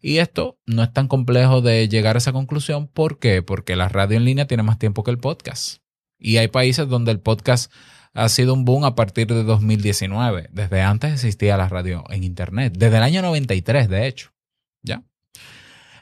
Y 0.00 0.18
esto 0.18 0.58
no 0.66 0.82
es 0.82 0.92
tan 0.92 1.08
complejo 1.08 1.60
de 1.60 1.88
llegar 1.88 2.16
a 2.16 2.18
esa 2.18 2.32
conclusión. 2.32 2.86
¿Por 2.88 3.18
qué? 3.18 3.42
Porque 3.42 3.76
la 3.76 3.88
radio 3.88 4.16
en 4.16 4.24
línea 4.24 4.46
tiene 4.46 4.62
más 4.62 4.78
tiempo 4.78 5.02
que 5.02 5.10
el 5.10 5.18
podcast. 5.18 5.78
Y 6.18 6.36
hay 6.36 6.48
países 6.48 6.88
donde 6.88 7.10
el 7.10 7.20
podcast 7.20 7.72
ha 8.14 8.28
sido 8.28 8.54
un 8.54 8.64
boom 8.64 8.84
a 8.84 8.94
partir 8.94 9.26
de 9.28 9.44
2019. 9.44 10.48
Desde 10.52 10.82
antes 10.82 11.12
existía 11.12 11.56
la 11.56 11.68
radio 11.68 12.04
en 12.10 12.24
Internet. 12.24 12.74
Desde 12.76 12.96
el 12.96 13.02
año 13.02 13.22
93, 13.22 13.88
de 13.88 14.06
hecho. 14.06 14.32
¿Ya? 14.82 15.02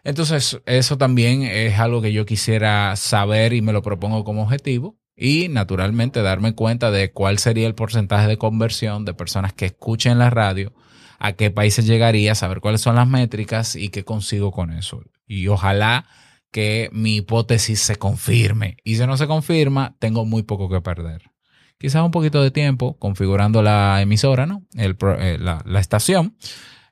Entonces, 0.05 0.61
eso 0.67 0.99
también 0.99 1.43
es 1.43 1.79
algo 1.79 2.01
que 2.01 2.13
yo 2.13 2.27
quisiera 2.27 2.95
saber 2.97 3.53
y 3.53 3.61
me 3.61 3.73
lo 3.73 3.83
propongo 3.83 4.23
como 4.25 4.43
objetivo 4.43 4.97
y 5.17 5.49
naturalmente 5.49 6.23
darme 6.23 6.55
cuenta 6.55 6.91
de 6.91 7.11
cuál 7.11 7.39
sería 7.39 7.67
el 7.67 7.75
porcentaje 7.75 8.29
de 8.29 8.39
conversión 8.39 9.05
de 9.05 9.15
personas 9.15 9.53
que 9.53 9.67
escuchen 9.67 10.19
la 10.19 10.31
radio, 10.31 10.73
a 11.19 11.33
qué 11.33 11.51
países 11.51 11.87
llegaría, 11.87 12.35
saber 12.35 12.61
cuáles 12.61 12.83
son 12.83 12.97
las 12.97 13.09
métricas 13.09 13.75
y 13.75 13.89
qué 13.89 14.05
consigo 14.05 14.53
con 14.53 14.71
eso. 14.71 15.03
Y 15.27 15.49
ojalá 15.49 16.07
que 16.53 16.89
mi 16.93 17.17
hipótesis 17.17 17.81
se 17.81 17.97
confirme. 17.97 18.77
Y 18.85 18.97
si 18.97 19.07
no 19.07 19.17
se 19.17 19.27
confirma, 19.27 19.97
tengo 19.99 20.25
muy 20.25 20.43
poco 20.43 20.69
que 20.69 20.81
perder. 20.81 21.31
Quizás 21.78 22.02
un 22.02 22.11
poquito 22.11 22.42
de 22.42 22.50
tiempo 22.50 22.97
configurando 22.99 23.62
la 23.62 24.00
emisora, 24.00 24.47
¿no? 24.47 24.62
El, 24.75 24.97
eh, 25.18 25.38
la, 25.38 25.80
estación. 25.80 26.37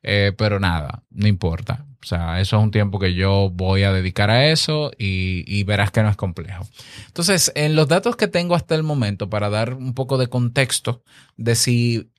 Eh, 0.02 0.32
pero 0.36 0.60
nada, 0.60 1.02
no 1.10 1.26
importa. 1.26 1.86
O 2.02 2.06
sea, 2.06 2.38
eso 2.38 2.58
es 2.58 2.62
un 2.62 2.70
tiempo 2.70 2.98
que 2.98 3.14
yo 3.14 3.48
voy 3.50 3.82
a 3.82 3.92
dedicar 3.92 4.28
a 4.28 4.48
eso 4.48 4.90
y, 4.98 5.64
verás 5.64 5.90
que 5.90 6.02
no 6.02 6.10
es 6.10 6.16
complejo. 6.16 6.66
Entonces, 7.06 7.50
en 7.54 7.74
los 7.74 7.88
datos 7.88 8.14
que 8.16 8.28
tengo 8.28 8.54
hasta 8.54 8.74
el 8.74 8.82
momento, 8.82 9.30
para 9.30 9.48
dar 9.48 9.72
un 9.72 9.94
poco 9.94 10.18
de 10.18 10.26
contexto 10.26 11.02
de 11.38 11.54
si 11.54 12.10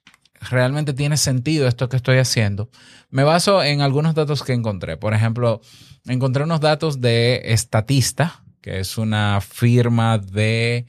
realmente 0.41 0.93
tiene 0.93 1.17
sentido 1.17 1.67
esto 1.67 1.87
que 1.87 1.97
estoy 1.97 2.17
haciendo, 2.17 2.71
me 3.11 3.23
baso 3.23 3.61
en 3.61 3.81
algunos 3.81 4.15
datos 4.15 4.41
que 4.41 4.53
encontré. 4.53 4.97
Por 4.97 5.13
ejemplo, 5.13 5.61
encontré 6.07 6.45
unos 6.45 6.61
datos 6.61 6.99
de 6.99 7.43
Estatista, 7.45 8.43
que 8.61 8.79
es 8.79 8.97
una 8.97 9.39
firma 9.39 10.17
de 10.17 10.87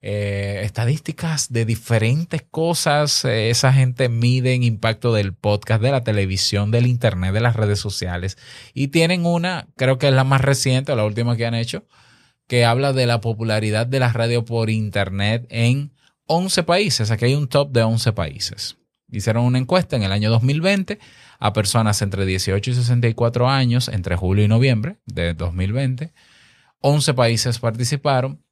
eh, 0.00 0.60
estadísticas 0.62 1.52
de 1.52 1.64
diferentes 1.64 2.42
cosas. 2.42 3.24
Eh, 3.24 3.50
esa 3.50 3.72
gente 3.72 4.08
mide 4.08 4.54
en 4.54 4.62
impacto 4.62 5.12
del 5.12 5.34
podcast, 5.34 5.82
de 5.82 5.90
la 5.90 6.04
televisión, 6.04 6.70
del 6.70 6.86
internet, 6.86 7.32
de 7.32 7.40
las 7.40 7.56
redes 7.56 7.80
sociales. 7.80 8.38
Y 8.74 8.88
tienen 8.88 9.26
una, 9.26 9.68
creo 9.76 9.98
que 9.98 10.08
es 10.08 10.14
la 10.14 10.24
más 10.24 10.40
reciente, 10.40 10.94
la 10.94 11.04
última 11.04 11.36
que 11.36 11.46
han 11.46 11.54
hecho, 11.54 11.84
que 12.46 12.64
habla 12.64 12.92
de 12.92 13.06
la 13.06 13.20
popularidad 13.20 13.86
de 13.86 14.00
la 14.00 14.12
radio 14.12 14.44
por 14.44 14.70
internet 14.70 15.46
en 15.50 15.92
11 16.26 16.62
países. 16.62 17.10
Aquí 17.10 17.26
hay 17.26 17.34
un 17.34 17.48
top 17.48 17.72
de 17.72 17.82
11 17.82 18.12
países. 18.12 18.76
Hicieron 19.10 19.44
una 19.44 19.58
encuesta 19.58 19.96
en 19.96 20.02
el 20.02 20.12
año 20.12 20.30
2020 20.30 20.98
a 21.38 21.52
personas 21.52 22.02
entre 22.02 22.26
18 22.26 22.70
y 22.70 22.74
64 22.74 23.48
años 23.48 23.88
entre 23.88 24.16
julio 24.16 24.44
y 24.44 24.48
noviembre 24.48 24.98
de 25.06 25.34
2020. 25.34 26.12
11 26.80 27.14
países 27.14 27.58
participaron 27.58 28.44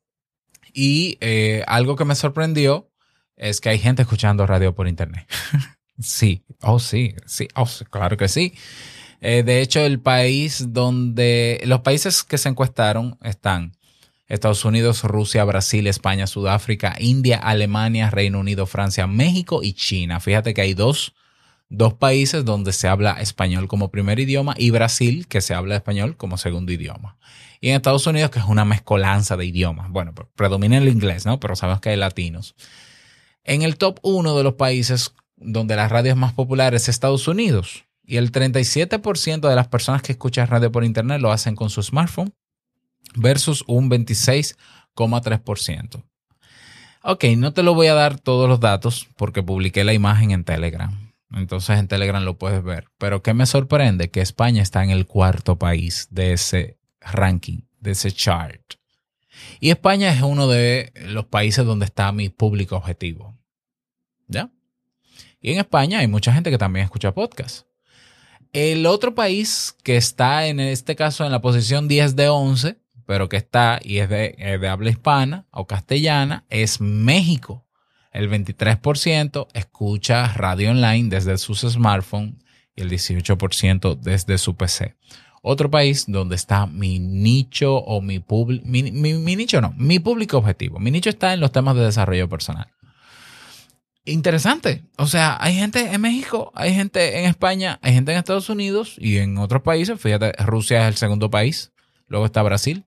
y 0.76 1.16
eh, 1.22 1.64
algo 1.66 1.96
que 1.96 2.04
me 2.04 2.14
sorprendió 2.14 2.90
es 3.36 3.62
que 3.62 3.70
hay 3.70 3.78
gente 3.78 4.02
escuchando 4.02 4.46
radio 4.46 4.74
por 4.74 4.86
internet. 4.86 5.26
sí, 5.98 6.44
oh 6.60 6.78
sí, 6.78 7.14
sí, 7.24 7.48
oh, 7.54 7.66
claro 7.90 8.18
que 8.18 8.28
sí. 8.28 8.52
Eh, 9.22 9.42
de 9.42 9.62
hecho, 9.62 9.80
el 9.80 10.00
país 10.00 10.74
donde 10.74 11.62
los 11.64 11.80
países 11.80 12.22
que 12.22 12.36
se 12.36 12.50
encuestaron 12.50 13.18
están 13.22 13.72
Estados 14.28 14.66
Unidos, 14.66 15.02
Rusia, 15.02 15.44
Brasil, 15.44 15.86
España, 15.86 16.26
Sudáfrica, 16.26 16.94
India, 16.98 17.38
Alemania, 17.38 18.10
Reino 18.10 18.38
Unido, 18.38 18.66
Francia, 18.66 19.06
México 19.06 19.62
y 19.62 19.72
China. 19.72 20.20
Fíjate 20.20 20.52
que 20.52 20.60
hay 20.60 20.74
dos, 20.74 21.14
dos 21.68 21.94
países 21.94 22.44
donde 22.44 22.72
se 22.72 22.88
habla 22.88 23.20
español 23.20 23.68
como 23.68 23.90
primer 23.90 24.20
idioma 24.20 24.54
y 24.56 24.70
Brasil 24.70 25.26
que 25.26 25.40
se 25.40 25.54
habla 25.54 25.76
español 25.76 26.16
como 26.16 26.38
segundo 26.38 26.72
idioma 26.72 27.16
y 27.60 27.70
en 27.70 27.76
Estados 27.76 28.06
Unidos, 28.06 28.30
que 28.30 28.38
es 28.38 28.44
una 28.44 28.64
mezcolanza 28.64 29.36
de 29.36 29.46
idiomas. 29.46 29.90
Bueno, 29.90 30.14
predomina 30.34 30.78
el 30.78 30.88
inglés, 30.88 31.26
¿no? 31.26 31.40
Pero 31.40 31.56
sabemos 31.56 31.80
que 31.80 31.90
hay 31.90 31.96
latinos. 31.96 32.54
En 33.44 33.62
el 33.62 33.76
top 33.76 33.98
1 34.02 34.36
de 34.36 34.44
los 34.44 34.54
países 34.54 35.14
donde 35.36 35.76
la 35.76 35.88
radio 35.88 36.12
es 36.12 36.16
más 36.16 36.32
popular 36.32 36.74
es 36.74 36.88
Estados 36.88 37.28
Unidos. 37.28 37.84
Y 38.04 38.16
el 38.16 38.32
37% 38.32 39.48
de 39.48 39.56
las 39.56 39.68
personas 39.68 40.02
que 40.02 40.12
escuchan 40.12 40.48
radio 40.48 40.70
por 40.70 40.84
internet 40.84 41.20
lo 41.20 41.32
hacen 41.32 41.56
con 41.56 41.70
su 41.70 41.82
smartphone 41.82 42.32
versus 43.16 43.64
un 43.66 43.90
26,3%. 43.90 46.04
Ok, 47.02 47.24
no 47.36 47.52
te 47.52 47.62
lo 47.62 47.74
voy 47.74 47.88
a 47.88 47.94
dar 47.94 48.18
todos 48.18 48.48
los 48.48 48.60
datos 48.60 49.08
porque 49.16 49.42
publiqué 49.42 49.84
la 49.84 49.92
imagen 49.92 50.30
en 50.30 50.44
Telegram. 50.44 51.05
Entonces 51.32 51.78
en 51.78 51.88
Telegram 51.88 52.24
lo 52.24 52.38
puedes 52.38 52.62
ver. 52.62 52.88
Pero 52.98 53.22
¿qué 53.22 53.34
me 53.34 53.46
sorprende? 53.46 54.10
Que 54.10 54.20
España 54.20 54.62
está 54.62 54.84
en 54.84 54.90
el 54.90 55.06
cuarto 55.06 55.58
país 55.58 56.08
de 56.10 56.32
ese 56.32 56.78
ranking, 57.00 57.62
de 57.80 57.92
ese 57.92 58.12
chart. 58.12 58.74
Y 59.60 59.70
España 59.70 60.12
es 60.12 60.22
uno 60.22 60.48
de 60.48 60.92
los 61.06 61.26
países 61.26 61.64
donde 61.64 61.84
está 61.84 62.10
mi 62.12 62.28
público 62.28 62.76
objetivo. 62.76 63.38
¿Ya? 64.28 64.50
Y 65.40 65.52
en 65.52 65.58
España 65.58 66.00
hay 66.00 66.08
mucha 66.08 66.32
gente 66.32 66.50
que 66.50 66.58
también 66.58 66.84
escucha 66.84 67.14
podcast. 67.14 67.66
El 68.52 68.86
otro 68.86 69.14
país 69.14 69.76
que 69.82 69.96
está 69.96 70.46
en 70.46 70.60
este 70.60 70.96
caso 70.96 71.24
en 71.24 71.32
la 71.32 71.42
posición 71.42 71.88
10 71.88 72.16
de 72.16 72.28
11, 72.28 72.78
pero 73.06 73.28
que 73.28 73.36
está 73.36 73.78
y 73.82 73.98
es 73.98 74.08
de, 74.08 74.34
es 74.38 74.60
de 74.60 74.68
habla 74.68 74.90
hispana 74.90 75.46
o 75.50 75.66
castellana, 75.66 76.46
es 76.48 76.80
México. 76.80 77.65
El 78.16 78.30
23% 78.30 79.48
escucha 79.52 80.32
radio 80.32 80.70
online 80.70 81.08
desde 81.08 81.38
sus 81.38 81.60
smartphones 81.60 82.34
y 82.74 82.82
el 82.82 82.90
18% 82.90 83.98
desde 84.00 84.38
su 84.38 84.56
PC 84.56 84.96
otro 85.48 85.70
país 85.70 86.06
donde 86.08 86.34
está 86.34 86.66
mi 86.66 86.98
nicho 86.98 87.76
o 87.76 88.00
mi 88.00 88.18
público, 88.18 88.66
mi, 88.66 88.82
nicho 88.82 89.60
no, 89.60 89.72
mi 89.76 90.00
público 90.00 90.38
objetivo. 90.38 90.80
Mi 90.80 90.90
nicho 90.90 91.08
está 91.08 91.34
en 91.34 91.38
los 91.38 91.52
temas 91.52 91.76
de 91.76 91.82
desarrollo 91.82 92.28
personal. 92.28 92.66
Interesante. 94.04 94.82
O 94.98 95.06
sea, 95.06 95.36
hay 95.40 95.54
gente 95.54 95.92
en 95.92 96.00
México, 96.00 96.50
hay 96.56 96.74
gente 96.74 97.20
en 97.20 97.26
España, 97.26 97.78
hay 97.80 97.92
gente 97.92 98.10
en 98.10 98.18
Estados 98.18 98.48
Unidos 98.48 98.96
y 98.98 99.18
en 99.18 99.38
otros 99.38 99.62
países. 99.62 100.00
Fíjate, 100.00 100.32
Rusia 100.44 100.82
es 100.82 100.88
el 100.88 100.96
segundo 100.96 101.30
país. 101.30 101.72
Luego 102.08 102.26
está 102.26 102.42
Brasil. 102.42 102.84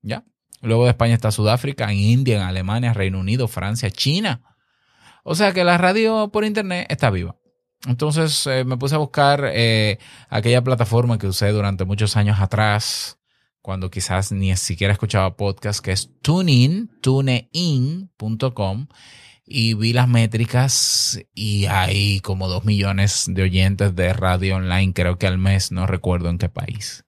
¿Ya? 0.00 0.24
Luego 0.62 0.84
de 0.84 0.90
España 0.90 1.12
está 1.12 1.30
Sudáfrica, 1.30 1.92
en 1.92 1.98
India, 1.98 2.36
en 2.36 2.42
Alemania, 2.42 2.94
Reino 2.94 3.20
Unido, 3.20 3.48
Francia, 3.48 3.90
China. 3.90 4.51
O 5.22 5.34
sea 5.34 5.52
que 5.52 5.64
la 5.64 5.78
radio 5.78 6.30
por 6.32 6.44
internet 6.44 6.86
está 6.90 7.10
viva. 7.10 7.36
Entonces 7.86 8.46
eh, 8.46 8.64
me 8.64 8.76
puse 8.76 8.94
a 8.94 8.98
buscar 8.98 9.50
eh, 9.52 9.98
aquella 10.28 10.62
plataforma 10.62 11.18
que 11.18 11.26
usé 11.26 11.48
durante 11.50 11.84
muchos 11.84 12.16
años 12.16 12.40
atrás, 12.40 13.18
cuando 13.60 13.90
quizás 13.90 14.32
ni 14.32 14.56
siquiera 14.56 14.92
escuchaba 14.92 15.36
podcast, 15.36 15.84
que 15.84 15.92
es 15.92 16.10
tunein, 16.22 16.90
tunein.com, 17.00 18.86
y 19.44 19.74
vi 19.74 19.92
las 19.92 20.08
métricas 20.08 21.20
y 21.34 21.66
hay 21.66 22.20
como 22.20 22.48
dos 22.48 22.64
millones 22.64 23.24
de 23.28 23.42
oyentes 23.42 23.94
de 23.96 24.12
radio 24.12 24.56
online, 24.56 24.92
creo 24.92 25.18
que 25.18 25.26
al 25.26 25.38
mes, 25.38 25.72
no 25.72 25.86
recuerdo 25.86 26.30
en 26.30 26.38
qué 26.38 26.48
país. 26.48 27.04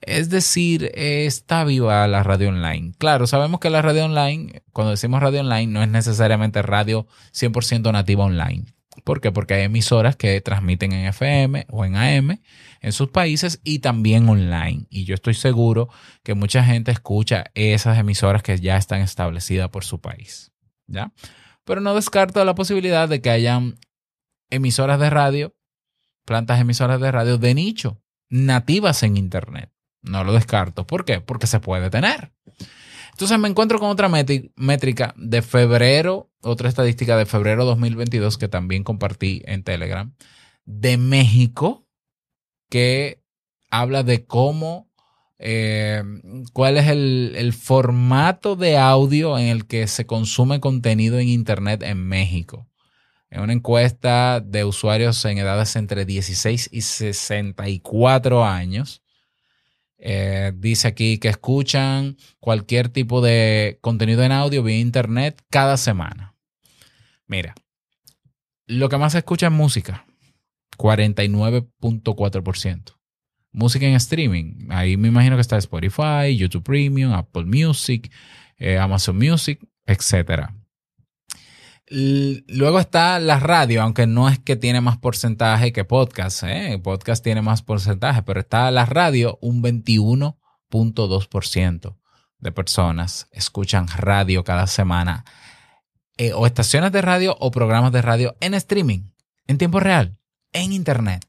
Es 0.00 0.30
decir, 0.30 0.90
está 0.94 1.64
viva 1.64 2.06
la 2.08 2.22
radio 2.22 2.48
online. 2.48 2.92
Claro, 2.98 3.26
sabemos 3.26 3.60
que 3.60 3.70
la 3.70 3.82
radio 3.82 4.06
online, 4.06 4.62
cuando 4.72 4.92
decimos 4.92 5.20
radio 5.20 5.40
online, 5.40 5.66
no 5.66 5.82
es 5.82 5.88
necesariamente 5.88 6.62
radio 6.62 7.06
100% 7.32 7.92
nativa 7.92 8.24
online 8.24 8.64
¿Por 9.04 9.20
qué? 9.20 9.32
Porque 9.32 9.54
hay 9.54 9.62
emisoras 9.62 10.16
que 10.16 10.40
transmiten 10.40 10.92
en 10.92 11.06
FM 11.06 11.66
o 11.70 11.84
en 11.84 11.96
AM 11.96 12.40
en 12.80 12.92
sus 12.92 13.08
países 13.08 13.60
y 13.64 13.80
también 13.80 14.28
online. 14.28 14.86
Y 14.90 15.04
yo 15.04 15.14
estoy 15.14 15.34
seguro 15.34 15.88
que 16.22 16.34
mucha 16.34 16.64
gente 16.64 16.90
escucha 16.90 17.44
esas 17.54 17.98
emisoras 17.98 18.42
que 18.42 18.58
ya 18.58 18.76
están 18.76 19.00
establecidas 19.00 19.68
por 19.70 19.84
su 19.84 20.00
país. 20.00 20.52
¿Ya? 20.86 21.12
Pero 21.64 21.80
no 21.80 21.94
descarto 21.94 22.44
la 22.44 22.54
posibilidad 22.54 23.08
de 23.08 23.20
que 23.20 23.30
hayan 23.30 23.78
emisoras 24.50 24.98
de 24.98 25.10
radio, 25.10 25.54
plantas 26.24 26.60
emisoras 26.60 27.00
de 27.00 27.12
radio 27.12 27.38
de 27.38 27.54
nicho, 27.54 28.02
nativas 28.28 29.02
en 29.04 29.16
Internet. 29.16 29.70
No 30.02 30.24
lo 30.24 30.32
descarto. 30.32 30.86
¿Por 30.86 31.04
qué? 31.04 31.20
Porque 31.20 31.46
se 31.46 31.60
puede 31.60 31.90
tener. 31.90 32.32
Entonces 33.12 33.38
me 33.38 33.48
encuentro 33.48 33.78
con 33.78 33.90
otra 33.90 34.08
métrica 34.08 35.14
de 35.16 35.42
febrero, 35.42 36.30
otra 36.40 36.68
estadística 36.68 37.16
de 37.16 37.26
febrero 37.26 37.64
2022 37.66 38.38
que 38.38 38.48
también 38.48 38.82
compartí 38.82 39.42
en 39.44 39.62
Telegram, 39.62 40.14
de 40.64 40.96
México 40.96 41.86
que 42.70 43.22
habla 43.70 44.02
de 44.04 44.24
cómo, 44.24 44.88
eh, 45.38 46.02
cuál 46.54 46.78
es 46.78 46.88
el, 46.88 47.52
formato 47.52 48.56
de 48.56 48.78
audio 48.78 49.38
en 49.38 49.48
el 49.48 49.66
que 49.66 49.86
se 49.86 50.06
consume 50.06 50.60
contenido 50.60 51.18
en 51.18 51.28
Internet 51.28 51.82
en 51.82 52.06
México. 52.06 52.68
En 53.28 53.42
una 53.42 53.52
encuesta 53.52 54.40
de 54.40 54.64
usuarios 54.64 55.24
en 55.24 55.38
edades 55.38 55.76
entre 55.76 56.04
16 56.04 56.70
y 56.72 56.80
64 56.80 58.44
años, 58.44 59.02
eh, 60.02 60.52
dice 60.56 60.88
aquí 60.88 61.18
que 61.18 61.28
escuchan 61.28 62.16
cualquier 62.38 62.88
tipo 62.88 63.20
de 63.20 63.78
contenido 63.82 64.22
en 64.22 64.32
audio 64.32 64.62
vía 64.62 64.78
Internet 64.78 65.42
cada 65.50 65.76
semana. 65.76 66.34
Mira, 67.26 67.54
lo 68.66 68.88
que 68.88 68.96
más 68.96 69.12
se 69.12 69.18
escucha 69.18 69.48
es 69.48 69.52
música, 69.52 70.06
49.4%. 70.78 72.96
Música 73.52 73.86
en 73.86 73.94
streaming, 73.94 74.68
ahí 74.70 74.96
me 74.96 75.08
imagino 75.08 75.36
que 75.36 75.42
está 75.42 75.58
Spotify, 75.58 76.34
YouTube 76.36 76.62
Premium, 76.62 77.12
Apple 77.12 77.44
Music, 77.44 78.10
eh, 78.56 78.78
Amazon 78.78 79.18
Music, 79.18 79.60
etc. 79.86 80.50
Luego 81.90 82.78
está 82.78 83.18
la 83.18 83.40
radio, 83.40 83.82
aunque 83.82 84.06
no 84.06 84.28
es 84.28 84.38
que 84.38 84.54
tiene 84.54 84.80
más 84.80 84.98
porcentaje 84.98 85.72
que 85.72 85.84
podcast, 85.84 86.44
¿eh? 86.44 86.78
podcast 86.78 87.24
tiene 87.24 87.42
más 87.42 87.62
porcentaje, 87.62 88.22
pero 88.22 88.38
está 88.38 88.70
la 88.70 88.86
radio, 88.86 89.40
un 89.42 89.60
21.2% 89.60 91.96
de 92.38 92.52
personas 92.52 93.26
escuchan 93.32 93.88
radio 93.88 94.44
cada 94.44 94.68
semana, 94.68 95.24
eh, 96.16 96.32
o 96.32 96.46
estaciones 96.46 96.92
de 96.92 97.02
radio 97.02 97.36
o 97.40 97.50
programas 97.50 97.90
de 97.90 98.02
radio 98.02 98.36
en 98.40 98.54
streaming, 98.54 99.10
en 99.48 99.58
tiempo 99.58 99.80
real 99.80 100.16
en 100.52 100.72
Internet. 100.72 101.26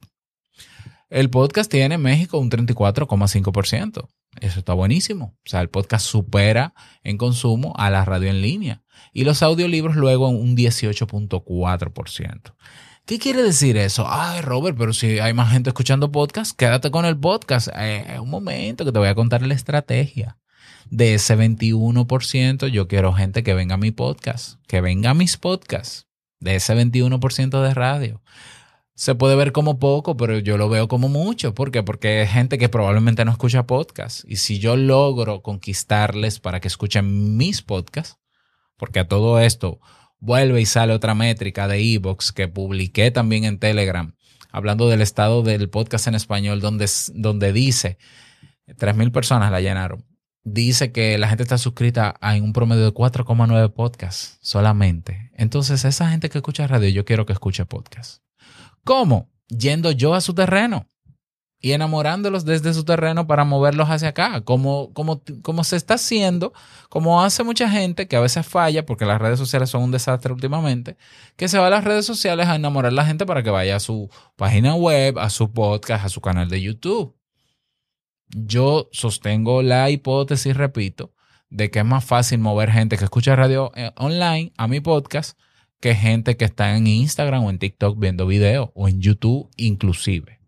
El 1.10 1.32
podcast 1.32 1.72
tiene 1.72 1.96
en 1.96 2.02
México 2.02 2.38
un 2.38 2.52
34,5%. 2.52 4.08
Eso 4.40 4.60
está 4.60 4.74
buenísimo. 4.74 5.38
O 5.46 5.50
sea, 5.50 5.62
el 5.62 5.70
podcast 5.70 6.06
supera 6.06 6.74
en 7.04 7.18
consumo 7.18 7.74
a 7.78 7.90
la 7.90 8.06
radio 8.06 8.30
en 8.30 8.42
línea. 8.42 8.84
Y 9.14 9.24
los 9.24 9.44
audiolibros 9.44 9.96
luego 9.96 10.30
un 10.30 10.56
18.4%. 10.56 12.54
¿Qué 13.06 13.20
quiere 13.20 13.44
decir 13.44 13.78
eso? 13.78 14.06
Ay, 14.08 14.42
Robert, 14.42 14.78
pero 14.78 14.94
si 14.94 15.20
hay 15.20 15.34
más 15.34 15.52
gente 15.52 15.70
escuchando 15.72 16.12
podcast, 16.12 16.56
quédate 16.56 16.92
con 16.92 17.06
el 17.06 17.18
podcast. 17.18 17.68
Eh, 17.76 18.18
un 18.22 18.30
momento 18.30 18.86
que 18.86 18.92
te 18.92 19.00
voy 19.00 19.10
a 19.10 19.16
contar 19.16 19.42
la 19.42 19.54
estrategia. 19.54 20.38
De 20.90 21.14
ese 21.14 21.38
21%, 21.38 22.68
yo 22.68 22.88
quiero 22.88 23.14
gente 23.14 23.44
que 23.44 23.54
venga 23.54 23.76
a 23.76 23.78
mi 23.78 23.92
podcast, 23.92 24.60
que 24.68 24.82
venga 24.82 25.12
a 25.12 25.14
mis 25.14 25.38
podcasts. 25.38 26.08
De 26.40 26.56
ese 26.56 26.76
21% 26.76 27.62
de 27.62 27.74
radio 27.74 28.22
se 29.02 29.16
puede 29.16 29.36
ver 29.36 29.52
como 29.52 29.80
poco, 29.80 30.16
pero 30.16 30.38
yo 30.38 30.60
lo 30.60 30.70
veo 30.70 30.88
como 30.88 31.10
mucho. 31.10 31.56
¿Por 31.56 31.72
qué? 31.72 31.82
Porque 31.82 32.20
hay 32.20 32.28
gente 32.28 32.60
que 32.60 32.70
probablemente 32.70 33.26
no 33.26 33.32
escucha 33.32 33.66
podcasts. 33.66 34.24
Y 34.28 34.36
si 34.36 34.60
yo 34.60 34.76
logro 34.76 35.42
conquistarles 35.42 36.40
para 36.40 36.60
que 36.60 36.68
escuchen 36.68 37.36
mis 37.36 37.64
podcasts, 37.64 38.20
porque 38.78 39.00
a 39.00 39.08
todo 39.08 39.40
esto 39.40 39.80
vuelve 40.20 40.62
y 40.62 40.68
sale 40.68 40.94
otra 40.94 41.16
métrica 41.16 41.68
de 41.68 41.80
Evox 41.80 42.32
que 42.32 42.48
publiqué 42.48 43.10
también 43.10 43.44
en 43.44 43.58
Telegram, 43.58 44.14
hablando 44.52 44.88
del 44.88 45.02
estado 45.02 45.42
del 45.42 45.68
podcast 45.68 46.06
en 46.06 46.14
español, 46.14 46.62
donde, 46.62 46.88
donde 47.16 47.54
dice, 47.54 47.98
3.000 48.68 49.12
personas 49.12 49.52
la 49.52 49.62
llenaron, 49.62 50.06
dice 50.44 50.92
que 50.92 51.18
la 51.18 51.28
gente 51.28 51.42
está 51.42 51.58
suscrita 51.58 52.12
a 52.22 52.36
un 52.36 52.54
promedio 52.54 52.84
de 52.84 52.94
4,9 52.94 53.74
podcasts 53.74 54.38
solamente. 54.44 55.32
Entonces, 55.34 55.86
esa 55.86 56.12
gente 56.12 56.30
que 56.30 56.38
escucha 56.38 56.68
radio, 56.68 56.90
yo 56.90 57.04
quiero 57.04 57.26
que 57.26 57.34
escuche 57.34 57.66
podcasts. 57.66 58.22
¿Cómo? 58.84 59.30
Yendo 59.48 59.92
yo 59.92 60.14
a 60.14 60.22
su 60.22 60.34
terreno 60.34 60.88
y 61.62 61.74
enamorándolos 61.74 62.44
desde 62.44 62.74
su 62.74 62.84
terreno 62.84 63.28
para 63.28 63.46
moverlos 63.46 63.90
hacia 63.90 64.10
acá, 64.10 64.42
como, 64.42 64.92
como, 64.94 65.22
como 65.44 65.64
se 65.64 65.76
está 65.76 65.94
haciendo, 65.94 66.54
como 66.90 67.24
hace 67.24 67.44
mucha 67.44 67.70
gente 67.70 68.08
que 68.08 68.16
a 68.16 68.20
veces 68.20 68.48
falla, 68.48 68.86
porque 68.86 69.06
las 69.06 69.22
redes 69.22 69.38
sociales 69.38 69.70
son 69.70 69.84
un 69.84 69.92
desastre 69.92 70.34
últimamente, 70.34 70.98
que 71.36 71.48
se 71.48 71.60
va 71.60 71.68
a 71.68 71.70
las 71.70 71.84
redes 71.84 72.06
sociales 72.06 72.48
a 72.48 72.56
enamorar 72.56 72.92
a 72.92 72.96
la 72.96 73.06
gente 73.06 73.28
para 73.28 73.44
que 73.44 73.52
vaya 73.52 73.76
a 73.76 73.80
su 73.80 74.10
página 74.36 74.74
web, 74.76 75.20
a 75.20 75.30
su 75.30 75.52
podcast, 75.54 76.06
a 76.06 76.10
su 76.10 76.20
canal 76.20 76.50
de 76.50 76.62
YouTube. 76.62 77.16
Yo 78.30 78.90
sostengo 78.92 79.62
la 79.62 79.90
hipótesis, 79.92 80.58
repito, 80.58 81.14
de 81.50 81.70
que 81.70 81.80
es 81.80 81.86
más 81.86 82.04
fácil 82.04 82.40
mover 82.40 82.72
gente 82.72 82.98
que 82.98 83.04
escucha 83.04 83.36
radio 83.36 83.72
eh, 83.76 83.92
online 83.98 84.52
a 84.58 84.68
mi 84.68 84.80
podcast 84.80 85.38
que 85.82 85.96
gente 85.96 86.38
que 86.38 86.46
está 86.46 86.78
en 86.78 86.88
Instagram 86.88 87.44
o 87.44 87.50
en 87.50 87.60
TikTok 87.60 88.00
viendo 88.00 88.28
videos 88.28 88.70
o 88.76 88.88
en 88.88 89.02
YouTube 89.02 89.50
inclusive. 89.58 90.40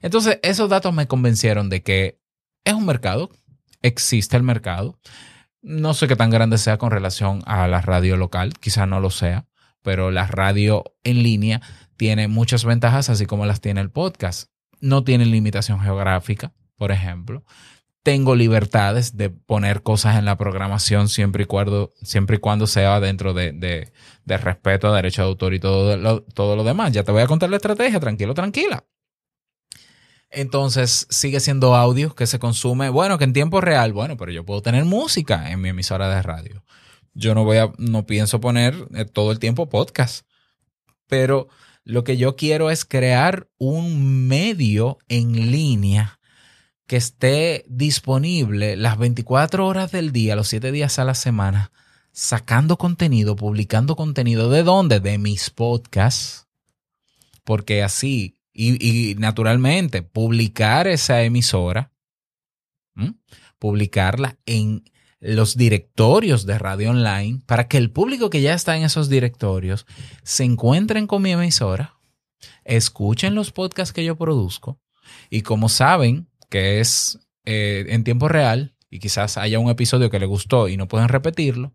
Entonces, 0.00 0.40
esos 0.42 0.70
datos 0.70 0.94
me 0.94 1.06
convencieron 1.06 1.68
de 1.68 1.82
que 1.82 2.18
es 2.64 2.74
un 2.74 2.86
mercado, 2.86 3.30
existe 3.82 4.36
el 4.36 4.42
mercado. 4.42 4.98
No 5.62 5.92
sé 5.92 6.08
qué 6.08 6.16
tan 6.16 6.30
grande 6.30 6.56
sea 6.56 6.78
con 6.78 6.90
relación 6.90 7.42
a 7.44 7.68
la 7.68 7.82
radio 7.82 8.16
local, 8.16 8.54
quizá 8.58 8.86
no 8.86 8.98
lo 8.98 9.10
sea, 9.10 9.46
pero 9.82 10.10
la 10.10 10.26
radio 10.26 10.84
en 11.04 11.22
línea 11.22 11.60
tiene 11.98 12.28
muchas 12.28 12.64
ventajas, 12.64 13.10
así 13.10 13.26
como 13.26 13.44
las 13.44 13.60
tiene 13.60 13.82
el 13.82 13.90
podcast. 13.90 14.50
No 14.80 15.04
tiene 15.04 15.26
limitación 15.26 15.80
geográfica, 15.80 16.54
por 16.76 16.90
ejemplo 16.90 17.44
tengo 18.02 18.34
libertades 18.34 19.16
de 19.16 19.30
poner 19.30 19.82
cosas 19.82 20.16
en 20.16 20.24
la 20.24 20.38
programación 20.38 21.08
siempre 21.08 21.44
y 21.44 21.46
cuando, 21.46 21.92
siempre 22.02 22.36
y 22.36 22.38
cuando 22.38 22.66
sea 22.66 22.98
dentro 23.00 23.34
de, 23.34 23.52
de, 23.52 24.38
respeto 24.38 24.88
a 24.88 24.96
derecho 24.96 25.22
de 25.22 25.28
autor 25.28 25.54
y 25.54 25.60
todo 25.60 25.96
lo, 25.96 26.22
todo 26.22 26.56
lo 26.56 26.64
demás. 26.64 26.92
Ya 26.92 27.04
te 27.04 27.12
voy 27.12 27.22
a 27.22 27.26
contar 27.26 27.50
la 27.50 27.56
estrategia, 27.56 28.00
tranquilo, 28.00 28.32
tranquila. 28.32 28.84
Entonces 30.30 31.06
sigue 31.10 31.40
siendo 31.40 31.74
audio 31.74 32.14
que 32.14 32.26
se 32.26 32.38
consume, 32.38 32.88
bueno, 32.88 33.18
que 33.18 33.24
en 33.24 33.32
tiempo 33.32 33.60
real, 33.60 33.92
bueno, 33.92 34.16
pero 34.16 34.30
yo 34.30 34.44
puedo 34.46 34.62
tener 34.62 34.84
música 34.84 35.50
en 35.50 35.60
mi 35.60 35.70
emisora 35.70 36.08
de 36.08 36.22
radio. 36.22 36.64
Yo 37.12 37.34
no 37.34 37.44
voy 37.44 37.56
a, 37.56 37.72
no 37.78 38.06
pienso 38.06 38.40
poner 38.40 38.76
eh, 38.94 39.04
todo 39.04 39.32
el 39.32 39.40
tiempo 39.40 39.68
podcast, 39.68 40.24
pero 41.08 41.48
lo 41.82 42.04
que 42.04 42.16
yo 42.16 42.36
quiero 42.36 42.70
es 42.70 42.84
crear 42.84 43.48
un 43.58 44.28
medio 44.28 44.98
en 45.08 45.50
línea 45.50 46.19
que 46.90 46.96
esté 46.96 47.64
disponible 47.68 48.74
las 48.74 48.98
24 48.98 49.64
horas 49.64 49.92
del 49.92 50.10
día, 50.10 50.34
los 50.34 50.48
7 50.48 50.72
días 50.72 50.98
a 50.98 51.04
la 51.04 51.14
semana, 51.14 51.70
sacando 52.10 52.78
contenido, 52.78 53.36
publicando 53.36 53.94
contenido. 53.94 54.50
¿De 54.50 54.64
dónde? 54.64 54.98
De 54.98 55.16
mis 55.16 55.50
podcasts. 55.50 56.48
Porque 57.44 57.84
así, 57.84 58.40
y, 58.52 59.14
naturalmente, 59.18 60.02
publicar 60.02 60.88
esa 60.88 61.22
emisora, 61.22 61.92
publicarla 63.60 64.40
en 64.44 64.82
los 65.20 65.56
directorios 65.56 66.44
de 66.44 66.58
radio 66.58 66.90
online 66.90 67.40
para 67.46 67.68
que 67.68 67.76
el 67.76 67.92
público 67.92 68.30
que 68.30 68.42
ya 68.42 68.52
está 68.52 68.76
en 68.76 68.82
esos 68.82 69.08
directorios 69.08 69.86
se 70.24 70.42
encuentren 70.42 71.06
con 71.06 71.22
mi 71.22 71.30
emisora, 71.30 72.00
escuchen 72.64 73.36
los 73.36 73.52
podcasts 73.52 73.92
que 73.92 74.04
yo 74.04 74.16
produzco 74.16 74.80
y 75.30 75.42
como 75.42 75.68
saben, 75.68 76.29
que 76.50 76.80
es 76.80 77.18
eh, 77.46 77.86
en 77.88 78.04
tiempo 78.04 78.28
real 78.28 78.74
y 78.90 78.98
quizás 78.98 79.38
haya 79.38 79.58
un 79.58 79.70
episodio 79.70 80.10
que 80.10 80.18
le 80.18 80.26
gustó 80.26 80.68
y 80.68 80.76
no 80.76 80.88
pueden 80.88 81.08
repetirlo, 81.08 81.72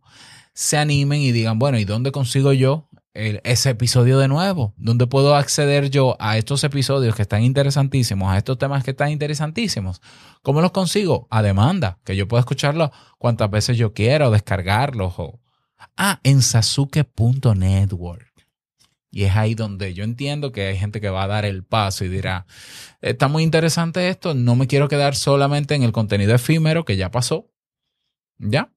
se 0.54 0.78
animen 0.78 1.22
y 1.22 1.32
digan, 1.32 1.58
bueno, 1.58 1.80
¿y 1.80 1.86
dónde 1.86 2.12
consigo 2.12 2.54
yo 2.54 2.90
ese 3.14 3.70
episodio 3.70 4.20
de 4.20 4.28
nuevo? 4.28 4.74
¿Dónde 4.78 5.08
puedo 5.08 5.36
acceder 5.36 5.90
yo 5.90 6.18
a 6.20 6.38
estos 6.38 6.64
episodios 6.66 7.16
que 7.16 7.22
están 7.22 7.44
interesantísimos, 7.44 8.30
a 8.30 8.38
estos 8.38 8.58
temas 8.58 8.84
que 8.84 8.92
están 8.92 9.12
interesantísimos? 9.12 10.02
¿Cómo 10.44 10.62
los 10.62 10.72
consigo? 10.72 11.28
A 11.32 11.42
demanda, 11.42 11.98
que 12.04 12.16
yo 12.16 12.28
pueda 12.28 12.42
escucharlo 12.42 12.92
cuantas 13.18 13.50
veces 13.50 13.78
yo 13.78 13.94
quiera 13.94 14.28
o 14.28 14.32
descargarlos. 14.32 15.14
O... 15.18 15.40
Ah, 15.96 16.20
en 16.24 16.42
sasuke.network. 16.42 18.35
Y 19.16 19.24
es 19.24 19.36
ahí 19.38 19.56
donde 19.56 19.94
yo 19.94 20.04
entiendo 20.04 20.52
que 20.52 20.68
hay 20.68 20.78
gente 20.78 21.00
que 21.00 21.08
va 21.08 21.24
a 21.24 21.28
dar 21.28 21.46
el 21.46 21.64
paso 21.64 22.04
y 22.04 22.10
dirá, 22.10 22.46
está 23.00 23.30
muy 23.30 23.44
interesante 23.44 24.10
esto, 24.10 24.34
no 24.34 24.58
me 24.58 24.68
quiero 24.68 24.90
quedar 24.90 25.16
solamente 25.16 25.74
en 25.74 25.84
el 25.84 25.94
contenido 25.94 26.36
efímero 26.36 26.84
que 26.84 26.98
ya 26.98 27.12
pasó, 27.12 27.50
¿ya? 28.40 28.74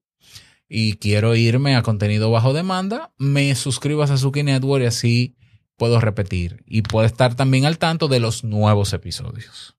Y 0.69 0.93
quiero 0.93 1.35
irme 1.35 1.75
a 1.75 1.81
contenido 1.81 2.31
bajo 2.31 2.53
demanda, 2.53 3.11
me 3.17 3.53
suscribo 3.53 4.01
a 4.01 4.07
Sasuke 4.07 4.45
Network 4.45 4.81
y 4.81 4.87
así 4.87 5.35
puedo 5.75 5.99
repetir 5.99 6.63
y 6.65 6.83
puedo 6.83 7.05
estar 7.05 7.35
también 7.35 7.65
al 7.65 7.77
tanto 7.77 8.07
de 8.07 8.21
los 8.21 8.45
nuevos 8.45 8.93
episodios. 8.93 9.75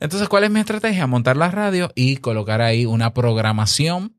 Entonces, 0.00 0.30
¿cuál 0.30 0.44
es 0.44 0.50
mi 0.50 0.60
estrategia? 0.60 1.06
Montar 1.06 1.36
la 1.36 1.50
radio 1.50 1.92
y 1.94 2.16
colocar 2.16 2.62
ahí 2.62 2.86
una 2.86 3.12
programación 3.12 4.16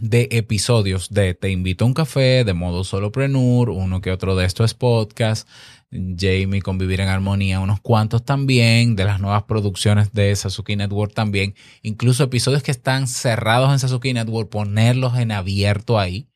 de 0.00 0.28
episodios 0.32 1.10
de 1.10 1.34
Te 1.34 1.50
invito 1.50 1.84
a 1.84 1.88
un 1.88 1.94
café, 1.94 2.44
de 2.44 2.54
modo 2.54 2.84
soloprenur, 2.84 3.70
uno 3.70 4.00
que 4.00 4.10
otro 4.10 4.34
de 4.34 4.46
estos 4.46 4.66
es 4.66 4.74
podcast, 4.74 5.48
Jamie 5.90 6.62
con 6.62 6.78
Vivir 6.78 7.00
en 7.00 7.08
Armonía, 7.08 7.60
unos 7.60 7.80
cuantos 7.80 8.24
también, 8.24 8.96
de 8.96 9.04
las 9.04 9.20
nuevas 9.20 9.42
producciones 9.44 10.12
de 10.12 10.34
Sasuke 10.34 10.76
Network 10.76 11.12
también, 11.12 11.54
incluso 11.82 12.24
episodios 12.24 12.62
que 12.62 12.70
están 12.70 13.06
cerrados 13.06 13.70
en 13.72 13.78
Sasuke 13.78 14.14
Network, 14.14 14.48
ponerlos 14.48 15.16
en 15.18 15.32
abierto 15.32 15.98
ahí, 15.98 16.28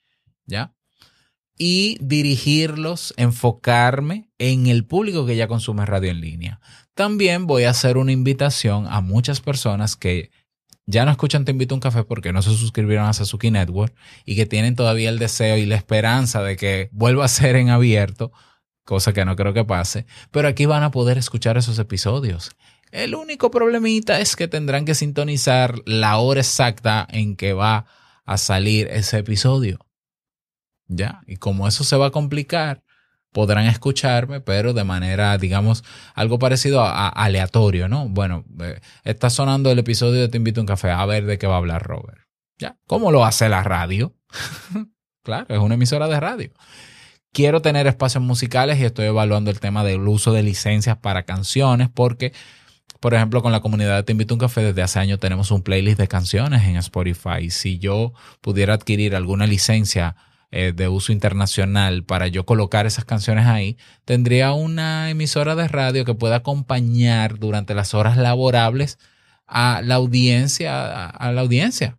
¿ya? 0.47 0.75
y 1.57 1.99
dirigirlos, 2.01 3.15
enfocarme 3.17 4.29
en 4.39 4.67
el 4.67 4.85
público 4.85 5.25
que 5.25 5.37
ya 5.37 5.47
consume 5.47 5.87
radio 5.87 6.11
en 6.11 6.21
línea. 6.21 6.61
También 6.95 7.47
voy 7.47 7.65
a 7.65 7.71
hacer 7.71 7.97
una 7.97 8.13
invitación 8.13 8.87
a 8.89 9.01
muchas 9.01 9.41
personas 9.41 9.97
que 9.97 10.31
ya 10.87 11.05
no 11.05 11.11
escuchan 11.11 11.45
Te 11.45 11.53
invito 11.53 11.75
a 11.75 11.77
un 11.77 11.81
café 11.81 12.05
porque 12.05 12.33
no 12.33 12.43
se 12.43 12.55
suscribieron 12.55 13.07
a 13.07 13.13
Sasuki 13.13 13.51
Network 13.51 13.95
y 14.25 14.37
que 14.37 14.47
tienen 14.47 14.77
todavía 14.77 15.09
el 15.09 15.19
deseo 15.19 15.57
y 15.57 15.67
la 15.67 15.77
esperanza 15.77 16.43
de 16.43 16.57
que 16.57 16.89
vuelva 16.93 17.25
a 17.25 17.29
ser 17.29 17.57
en 17.57 17.71
abierto, 17.71 18.33
cosa 18.85 19.13
que 19.13 19.25
no 19.25 19.37
creo 19.37 19.55
que 19.55 19.65
pase, 19.65 20.07
pero 20.31 20.49
aquí 20.49 20.67
van 20.67 20.83
a 20.83 20.91
poder 20.91 21.19
escuchar 21.19 21.57
esos 21.57 21.79
episodios. 21.79 22.51
El 22.91 23.15
único 23.15 23.51
problemita 23.51 24.21
es 24.21 24.37
que 24.37 24.47
tendrán 24.47 24.85
que 24.85 24.95
sintonizar 24.95 25.75
la 25.85 26.19
hora 26.19 26.41
exacta 26.41 27.07
en 27.11 27.35
que 27.35 27.53
va 27.53 27.87
a 28.25 28.39
salir 28.39 28.87
ese 28.89 29.19
episodio. 29.19 29.79
¿Ya? 30.87 31.23
Y 31.27 31.37
como 31.37 31.67
eso 31.67 31.83
se 31.83 31.97
va 31.97 32.07
a 32.07 32.11
complicar, 32.11 32.85
podrán 33.35 33.67
escucharme, 33.67 34.41
pero 34.41 34.73
de 34.73 34.85
manera, 34.85 35.37
digamos, 35.39 35.83
algo 36.15 36.39
parecido 36.39 36.83
a, 36.83 37.09
aleatorio, 37.09 37.89
¿no? 37.89 38.09
Bueno, 38.09 38.45
eh, 38.61 38.81
está 39.03 39.29
sonando 39.29 39.73
el 39.73 39.81
episodio 39.81 40.21
de 40.21 40.29
Te 40.29 40.37
invito 40.37 40.61
a 40.61 40.63
un 40.63 40.69
café, 40.69 40.93
a 40.93 41.05
ver 41.05 41.27
de 41.27 41.37
qué 41.37 41.49
va 41.49 41.55
a 41.55 41.59
hablar 41.59 41.83
Robert. 41.83 42.21
¿Ya? 42.59 42.79
¿Cómo 42.87 43.11
lo 43.11 43.25
hace 43.25 43.49
la 43.49 43.65
radio? 43.65 44.15
claro, 45.25 45.53
es 45.53 45.59
una 45.59 45.75
emisora 45.75 46.07
de 46.07 46.21
radio. 46.21 46.53
Quiero 47.33 47.61
tener 47.61 47.89
espacios 47.89 48.23
musicales 48.23 48.79
y 48.79 48.85
estoy 48.85 49.07
evaluando 49.07 49.51
el 49.51 49.59
tema 49.59 49.83
del 49.83 50.07
uso 50.07 50.33
de 50.33 50.45
licencias 50.45 50.97
para 50.99 51.25
canciones 51.25 51.89
porque, 51.93 52.33
por 53.01 53.15
ejemplo, 53.15 53.43
con 53.43 53.51
la 53.51 53.61
comunidad 53.61 53.97
de 53.97 54.05
Te 54.05 54.13
invito 54.13 54.35
a 54.35 54.37
un 54.37 54.41
café 54.41 54.63
desde 54.63 54.83
hace 54.83 55.01
años 55.01 55.19
tenemos 55.19 55.51
un 55.51 55.63
playlist 55.63 55.99
de 55.99 56.07
canciones 56.07 56.63
en 56.63 56.77
Spotify. 56.77 57.51
Si 57.51 57.81
yo 57.81 58.13
pudiera 58.41 58.75
adquirir 58.75 59.17
alguna 59.17 59.49
licencia 59.49 60.15
eh, 60.57 60.73
de 60.73 60.87
uso 60.87 61.11
internacional 61.11 62.05
para 62.05 62.29
yo 62.29 62.47
colocar 62.47 62.87
esas 62.87 63.05
canciones 63.05 63.47
ahí, 63.47 63.77
tendría 64.05 64.53
una 64.53 65.11
emisora 65.11 65.57
de 65.57 65.67
radio 65.67 66.05
que 66.05 66.15
pueda 66.15 66.37
acompañar 66.37 67.41
durante 67.41 67.75
las 67.75 67.93
horas 67.93 68.17
laborables 68.17 69.01
a 69.49 69.83
la 69.83 69.97
audiencia, 69.97 71.09
a 71.09 71.33
la 71.33 71.41
audiencia. 71.41 71.99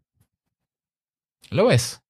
¿Lo 1.49 1.65
ves? 1.65 2.01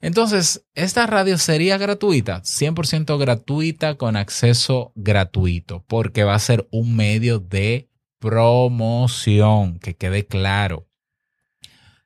Entonces, 0.00 0.66
esta 0.74 1.06
radio 1.06 1.38
sería 1.38 1.78
gratuita, 1.78 2.42
100% 2.42 3.16
gratuita 3.16 3.94
con 3.94 4.16
acceso 4.16 4.90
gratuito, 4.96 5.84
porque 5.86 6.24
va 6.24 6.34
a 6.34 6.40
ser 6.40 6.66
un 6.72 6.96
medio 6.96 7.38
de 7.38 7.88
promoción, 8.18 9.78
que 9.78 9.94
quede 9.94 10.26
claro. 10.26 10.87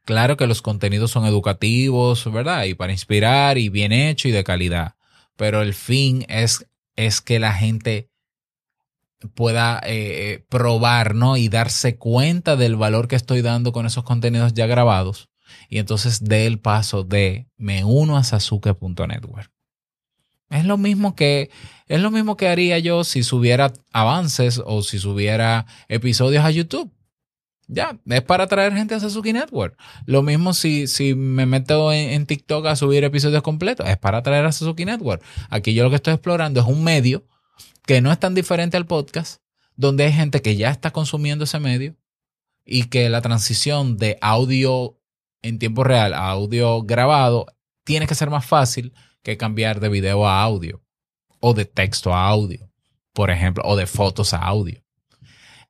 Claro 0.04 0.36
que 0.36 0.46
los 0.46 0.62
contenidos 0.62 1.10
son 1.12 1.26
educativos, 1.26 2.30
¿verdad? 2.32 2.64
Y 2.64 2.74
para 2.74 2.92
inspirar 2.92 3.58
y 3.58 3.68
bien 3.68 3.92
hecho 3.92 4.28
y 4.28 4.32
de 4.32 4.44
calidad. 4.44 4.96
Pero 5.36 5.62
el 5.62 5.74
fin 5.74 6.24
es, 6.28 6.66
es 6.96 7.20
que 7.20 7.38
la 7.38 7.52
gente 7.52 8.08
pueda 9.34 9.80
eh, 9.84 10.32
eh, 10.32 10.44
probar, 10.48 11.14
¿no? 11.14 11.36
Y 11.36 11.48
darse 11.48 11.96
cuenta 11.96 12.56
del 12.56 12.76
valor 12.76 13.06
que 13.06 13.16
estoy 13.16 13.42
dando 13.42 13.72
con 13.72 13.86
esos 13.86 14.04
contenidos 14.04 14.54
ya 14.54 14.66
grabados. 14.66 15.28
Y 15.68 15.78
entonces 15.78 16.24
dé 16.24 16.46
el 16.46 16.58
paso 16.58 17.04
de 17.04 17.46
me 17.56 17.84
uno 17.84 18.16
a 18.16 18.24
sasuke.network. 18.24 19.50
Es 20.50 20.64
lo 20.66 20.76
mismo 20.76 21.14
que 21.14 21.50
es 21.86 22.00
lo 22.00 22.10
mismo 22.10 22.36
que 22.36 22.48
haría 22.48 22.78
yo 22.78 23.04
si 23.04 23.22
subiera 23.22 23.72
avances 23.92 24.60
o 24.64 24.82
si 24.82 24.98
subiera 24.98 25.66
episodios 25.88 26.44
a 26.44 26.50
YouTube. 26.50 26.92
Ya, 27.68 27.98
es 28.06 28.22
para 28.22 28.46
traer 28.48 28.74
gente 28.74 28.94
a 28.94 29.00
Sasuke 29.00 29.32
Network. 29.32 29.78
Lo 30.04 30.22
mismo 30.22 30.52
si, 30.52 30.86
si 30.86 31.14
me 31.14 31.46
meto 31.46 31.92
en, 31.92 32.26
TikTok 32.26 32.66
a 32.66 32.76
subir 32.76 33.04
episodios 33.04 33.42
completos, 33.42 33.88
es 33.88 33.96
para 33.96 34.22
traer 34.22 34.44
a 34.44 34.52
Sasuke 34.52 34.84
Network. 34.84 35.22
Aquí 35.48 35.72
yo 35.72 35.84
lo 35.84 35.90
que 35.90 35.96
estoy 35.96 36.14
explorando 36.14 36.60
es 36.60 36.66
un 36.66 36.84
medio 36.84 37.26
que 37.86 38.00
no 38.00 38.12
es 38.12 38.18
tan 38.18 38.34
diferente 38.34 38.76
al 38.76 38.86
podcast, 38.86 39.40
donde 39.76 40.04
hay 40.04 40.12
gente 40.12 40.42
que 40.42 40.56
ya 40.56 40.70
está 40.70 40.90
consumiendo 40.90 41.44
ese 41.44 41.60
medio 41.60 41.96
y 42.64 42.84
que 42.84 43.08
la 43.08 43.22
transición 43.22 43.96
de 43.96 44.18
audio 44.20 44.98
en 45.42 45.58
tiempo 45.58 45.84
real 45.84 46.14
a 46.14 46.30
audio 46.30 46.82
grabado 46.82 47.46
tiene 47.84 48.06
que 48.06 48.14
ser 48.14 48.30
más 48.30 48.44
fácil 48.44 48.92
que 49.22 49.36
cambiar 49.36 49.80
de 49.80 49.88
video 49.88 50.26
a 50.26 50.42
audio 50.42 50.82
o 51.40 51.54
de 51.54 51.64
texto 51.64 52.14
a 52.14 52.28
audio, 52.28 52.70
por 53.12 53.30
ejemplo, 53.30 53.64
o 53.66 53.76
de 53.76 53.86
fotos 53.86 54.32
a 54.32 54.38
audio. 54.38 54.82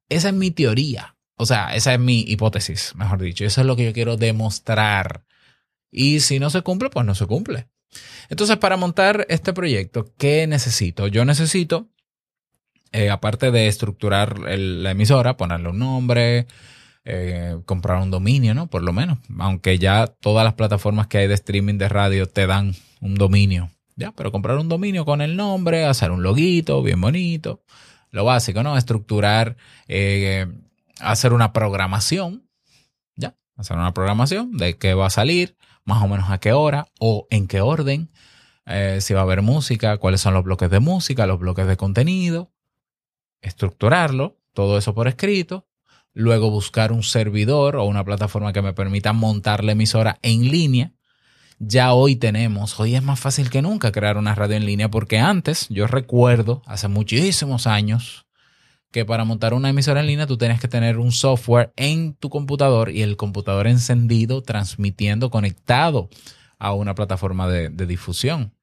Esa 0.08 0.28
es 0.28 0.34
mi 0.34 0.50
teoría. 0.50 1.16
O 1.36 1.46
sea, 1.46 1.74
esa 1.74 1.94
es 1.94 2.00
mi 2.00 2.20
hipótesis, 2.20 2.94
mejor 2.94 3.20
dicho. 3.20 3.44
Eso 3.44 3.60
es 3.60 3.66
lo 3.66 3.76
que 3.76 3.84
yo 3.84 3.92
quiero 3.92 4.16
demostrar. 4.16 5.24
Y 5.90 6.20
si 6.20 6.38
no 6.38 6.50
se 6.50 6.62
cumple, 6.62 6.90
pues 6.90 7.04
no 7.04 7.14
se 7.14 7.26
cumple. 7.26 7.68
Entonces, 8.28 8.56
para 8.56 8.76
montar 8.76 9.26
este 9.28 9.52
proyecto, 9.52 10.12
¿qué 10.16 10.46
necesito? 10.46 11.06
Yo 11.06 11.24
necesito, 11.24 11.88
eh, 12.92 13.10
aparte 13.10 13.50
de 13.50 13.68
estructurar 13.68 14.38
la 14.38 14.90
emisora, 14.90 15.36
ponerle 15.36 15.68
un 15.68 15.78
nombre, 15.78 16.46
eh, 17.04 17.58
comprar 17.66 18.00
un 18.00 18.10
dominio, 18.10 18.54
¿no? 18.54 18.68
Por 18.68 18.82
lo 18.82 18.92
menos. 18.92 19.18
Aunque 19.38 19.78
ya 19.78 20.06
todas 20.06 20.44
las 20.44 20.54
plataformas 20.54 21.08
que 21.08 21.18
hay 21.18 21.28
de 21.28 21.34
streaming 21.34 21.78
de 21.78 21.88
radio 21.88 22.26
te 22.26 22.46
dan 22.46 22.74
un 23.00 23.14
dominio. 23.14 23.70
Ya, 23.96 24.12
pero 24.12 24.32
comprar 24.32 24.56
un 24.56 24.68
dominio 24.68 25.04
con 25.04 25.20
el 25.20 25.36
nombre, 25.36 25.84
hacer 25.84 26.10
un 26.10 26.22
loguito 26.22 26.82
bien 26.82 27.00
bonito. 27.00 27.62
Lo 28.10 28.24
básico, 28.24 28.62
¿no? 28.62 28.76
Estructurar 28.76 29.56
eh, 29.88 30.46
hacer 31.00 31.32
una 31.32 31.52
programación, 31.52 32.48
¿ya? 33.16 33.36
Hacer 33.56 33.76
una 33.76 33.94
programación 33.94 34.56
de 34.56 34.78
qué 34.78 34.94
va 34.94 35.06
a 35.06 35.10
salir, 35.10 35.56
más 35.84 36.02
o 36.02 36.08
menos 36.08 36.30
a 36.30 36.38
qué 36.38 36.52
hora 36.52 36.88
o 36.98 37.26
en 37.30 37.48
qué 37.48 37.60
orden, 37.60 38.10
eh, 38.66 38.98
si 39.00 39.14
va 39.14 39.20
a 39.20 39.24
haber 39.24 39.42
música, 39.42 39.96
cuáles 39.98 40.20
son 40.20 40.34
los 40.34 40.44
bloques 40.44 40.70
de 40.70 40.80
música, 40.80 41.26
los 41.26 41.38
bloques 41.38 41.66
de 41.66 41.76
contenido, 41.76 42.52
estructurarlo, 43.40 44.38
todo 44.52 44.78
eso 44.78 44.94
por 44.94 45.08
escrito, 45.08 45.66
luego 46.14 46.50
buscar 46.50 46.92
un 46.92 47.02
servidor 47.02 47.76
o 47.76 47.84
una 47.84 48.04
plataforma 48.04 48.52
que 48.52 48.62
me 48.62 48.72
permita 48.72 49.12
montar 49.12 49.64
la 49.64 49.72
emisora 49.72 50.18
en 50.22 50.50
línea. 50.50 50.92
Ya 51.58 51.92
hoy 51.92 52.16
tenemos, 52.16 52.78
hoy 52.78 52.94
es 52.94 53.02
más 53.02 53.20
fácil 53.20 53.50
que 53.50 53.62
nunca 53.62 53.92
crear 53.92 54.16
una 54.16 54.34
radio 54.34 54.56
en 54.56 54.66
línea 54.66 54.90
porque 54.90 55.18
antes, 55.18 55.68
yo 55.68 55.86
recuerdo, 55.86 56.62
hace 56.66 56.88
muchísimos 56.88 57.66
años, 57.66 58.26
que 58.92 59.04
para 59.04 59.24
montar 59.24 59.54
una 59.54 59.70
emisora 59.70 60.00
en 60.00 60.06
línea 60.06 60.26
tú 60.26 60.36
tienes 60.36 60.60
que 60.60 60.68
tener 60.68 60.98
un 60.98 61.10
software 61.12 61.72
en 61.76 62.14
tu 62.14 62.28
computador 62.28 62.90
y 62.90 63.02
el 63.02 63.16
computador 63.16 63.66
encendido, 63.66 64.42
transmitiendo, 64.42 65.30
conectado 65.30 66.10
a 66.58 66.74
una 66.74 66.94
plataforma 66.94 67.48
de, 67.48 67.70
difusión. 67.86 68.54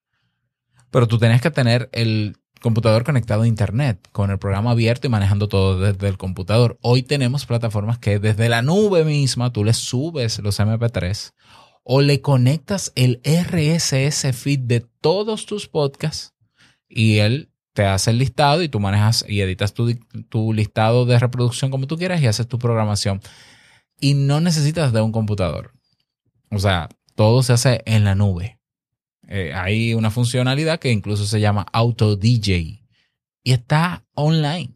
Pero 0.92 1.08
tú 1.08 1.18
tienes 1.18 1.42
que 1.42 1.52
tener 1.52 1.90
el 1.92 2.38
computador 2.62 3.04
conectado 3.04 3.42
a 3.42 3.48
Internet, 3.48 4.08
con 4.12 4.30
el 4.30 4.38
programa 4.38 4.72
abierto 4.72 5.08
y 5.08 5.10
manejando 5.10 5.48
todo 5.48 5.80
desde 5.80 6.08
el 6.08 6.18
computador. 6.18 6.78
Hoy 6.82 7.04
tenemos 7.04 7.46
plataformas 7.46 7.98
que 7.98 8.20
desde 8.20 8.50
la 8.50 8.62
nube 8.62 9.04
misma 9.04 9.52
tú 9.52 9.64
le 9.64 9.74
subes 9.74 10.40
los 10.40 10.60
MP3 10.60 11.34
o 11.84 12.02
le 12.02 12.22
conectas 12.22 12.92
el 12.96 13.20
RSS 13.24 14.32
feed 14.34 14.60
de 14.60 14.86
todos 15.02 15.46
tus 15.46 15.68
podcasts 15.68 16.36
y 16.88 17.18
él 17.18 17.49
te 17.80 17.86
hace 17.86 18.12
el 18.12 18.18
listado 18.18 18.62
y 18.62 18.68
tú 18.68 18.82
manejas 18.82 19.24
y 19.26 19.40
editas 19.40 19.74
tu, 19.74 19.96
tu, 20.28 20.52
listado 20.52 21.06
de 21.06 21.18
reproducción 21.18 21.72
como 21.72 21.88
tú 21.88 21.96
quieras 21.96 22.22
y 22.22 22.28
haces 22.28 22.46
tu 22.46 22.60
programación. 22.60 23.22
Y 24.02 24.16
no 24.16 24.42
necesitas 24.42 24.92
de 24.92 25.00
un 25.00 25.14
computador. 25.14 25.72
O 26.52 26.60
sea, 26.60 26.90
todo 27.16 27.42
se 27.42 27.54
hace 27.54 27.82
en 27.86 28.04
la 28.04 28.16
nube. 28.16 28.60
Eh, 29.30 29.54
hay 29.56 29.94
una 29.94 30.12
funcionalidad 30.12 30.78
que 30.78 30.92
incluso 30.92 31.26
se 31.26 31.40
llama 31.40 31.66
Auto 31.72 32.18
DJ 32.18 32.84
y 33.46 33.52
está 33.54 34.04
online. 34.14 34.76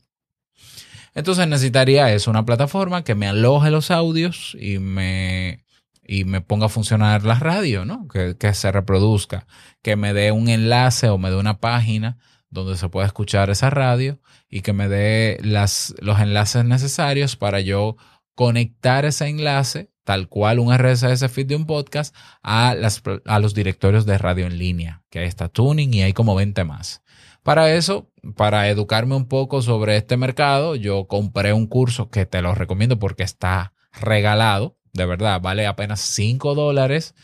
Entonces 1.13 1.45
necesitaría 1.45 2.13
eso, 2.13 2.31
una 2.31 2.45
plataforma 2.45 3.03
que 3.03 3.15
me 3.15 3.27
aloje 3.27 3.69
los 3.69 3.91
audios 3.91 4.55
y 4.57 4.79
me, 4.79 5.65
y 6.07 6.23
me 6.23 6.39
ponga 6.39 6.67
a 6.67 6.69
funcionar 6.69 7.25
la 7.25 7.35
radio, 7.35 7.83
¿no? 7.83 8.07
Que, 8.07 8.37
que 8.37 8.53
se 8.53 8.71
reproduzca, 8.71 9.45
que 9.81 9.97
me 9.97 10.13
dé 10.13 10.31
un 10.31 10.47
enlace 10.47 11.09
o 11.09 11.17
me 11.17 11.31
dé 11.31 11.35
una 11.35 11.59
página 11.59 12.17
donde 12.53 12.77
se 12.77 12.89
pueda 12.89 13.07
escuchar 13.07 13.49
esa 13.49 13.69
radio 13.69 14.19
y 14.49 14.61
que 14.61 14.73
me 14.73 14.87
dé 14.87 15.39
las, 15.41 15.95
los 15.99 16.19
enlaces 16.19 16.63
necesarios 16.63 17.35
para 17.35 17.59
yo 17.59 17.97
conectar 18.35 19.05
ese 19.05 19.27
enlace, 19.27 19.91
tal 20.03 20.27
cual 20.27 20.59
un 20.59 20.75
RSS 20.75 21.29
feed 21.31 21.47
de 21.47 21.55
un 21.55 21.65
podcast, 21.65 22.15
a, 22.41 22.75
las, 22.75 23.01
a 23.25 23.39
los 23.39 23.53
directorios 23.53 24.05
de 24.05 24.17
radio 24.17 24.45
en 24.45 24.57
línea, 24.57 25.03
que 25.09 25.19
ahí 25.19 25.27
está 25.27 25.49
Tuning 25.49 25.93
y 25.93 26.03
hay 26.03 26.13
como 26.13 26.35
20 26.35 26.63
más. 26.63 27.01
Para 27.43 27.73
eso, 27.73 28.09
para 28.35 28.69
educarme 28.69 29.15
un 29.15 29.27
poco 29.27 29.61
sobre 29.61 29.97
este 29.97 30.15
mercado, 30.15 30.75
yo 30.75 31.07
compré 31.07 31.51
un 31.53 31.67
curso 31.67 32.09
que 32.09 32.25
te 32.25 32.41
lo 32.41 32.55
recomiendo 32.55 32.99
porque 32.99 33.23
está 33.23 33.73
regalado, 33.91 34.77
de 34.93 35.05
verdad, 35.05 35.41
vale 35.41 35.67
apenas 35.67 35.99
5 36.01 36.55
dólares 36.55 37.15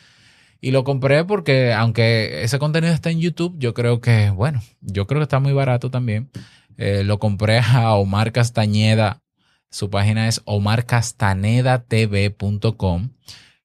y 0.61 0.71
lo 0.71 0.83
compré 0.83 1.23
porque, 1.23 1.71
aunque 1.73 2.43
ese 2.43 2.59
contenido 2.59 2.93
está 2.93 3.09
en 3.09 3.21
YouTube, 3.21 3.55
yo 3.57 3.73
creo 3.73 4.01
que, 4.01 4.29
bueno, 4.29 4.61
yo 4.81 5.07
creo 5.07 5.19
que 5.19 5.23
está 5.23 5.39
muy 5.39 5.53
barato 5.53 5.89
también. 5.89 6.29
Eh, 6.77 7.03
lo 7.05 7.17
compré 7.19 7.59
a 7.59 7.93
Omar 7.93 8.33
Castañeda. 8.33 9.21
Su 9.69 9.89
página 9.89 10.27
es 10.27 10.41
omarcastanedatv.com. 10.45 13.09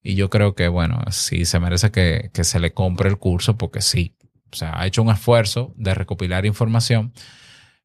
Y 0.03 0.15
yo 0.15 0.31
creo 0.31 0.55
que, 0.55 0.69
bueno, 0.69 1.01
sí 1.11 1.45
se 1.47 1.59
merece 1.59 1.91
que, 1.91 2.31
que 2.33 2.45
se 2.45 2.61
le 2.61 2.73
compre 2.73 3.09
el 3.09 3.19
curso 3.19 3.57
porque 3.57 3.81
sí, 3.81 4.15
O 4.53 4.57
sea, 4.57 4.79
ha 4.79 4.87
hecho 4.87 5.03
un 5.03 5.11
esfuerzo 5.11 5.73
de 5.77 5.95
recopilar 5.95 6.47
información. 6.47 7.13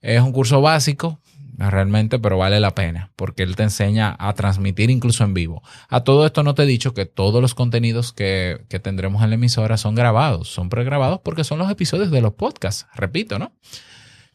Es 0.02 0.22
un 0.22 0.34
curso 0.34 0.62
básico, 0.62 1.20
realmente, 1.60 2.20
pero 2.20 2.38
vale 2.38 2.60
la 2.60 2.74
pena, 2.74 3.12
porque 3.16 3.44
él 3.44 3.56
te 3.56 3.64
enseña 3.64 4.16
a 4.18 4.34
transmitir 4.34 4.90
incluso 4.90 5.24
en 5.26 5.34
vivo. 5.34 5.62
A 5.90 6.04
todo 6.04 6.26
esto 6.26 6.44
no 6.44 6.56
te 6.56 6.64
he 6.64 6.66
dicho 6.66 6.94
que 6.94 7.06
todos 7.06 7.42
los 7.42 7.54
contenidos 7.54 8.14
que, 8.14 8.66
que 8.70 8.80
tendremos 8.80 9.24
en 9.24 9.30
la 9.30 9.36
emisora 9.36 9.78
son 9.78 9.96
grabados, 9.96 10.48
son 10.48 10.70
pregrabados 10.70 11.20
porque 11.24 11.44
son 11.44 11.60
los 11.60 11.70
episodios 11.70 12.12
de 12.12 12.22
los 12.22 12.34
podcasts, 12.34 12.88
repito, 12.96 13.40
¿no? 13.40 13.52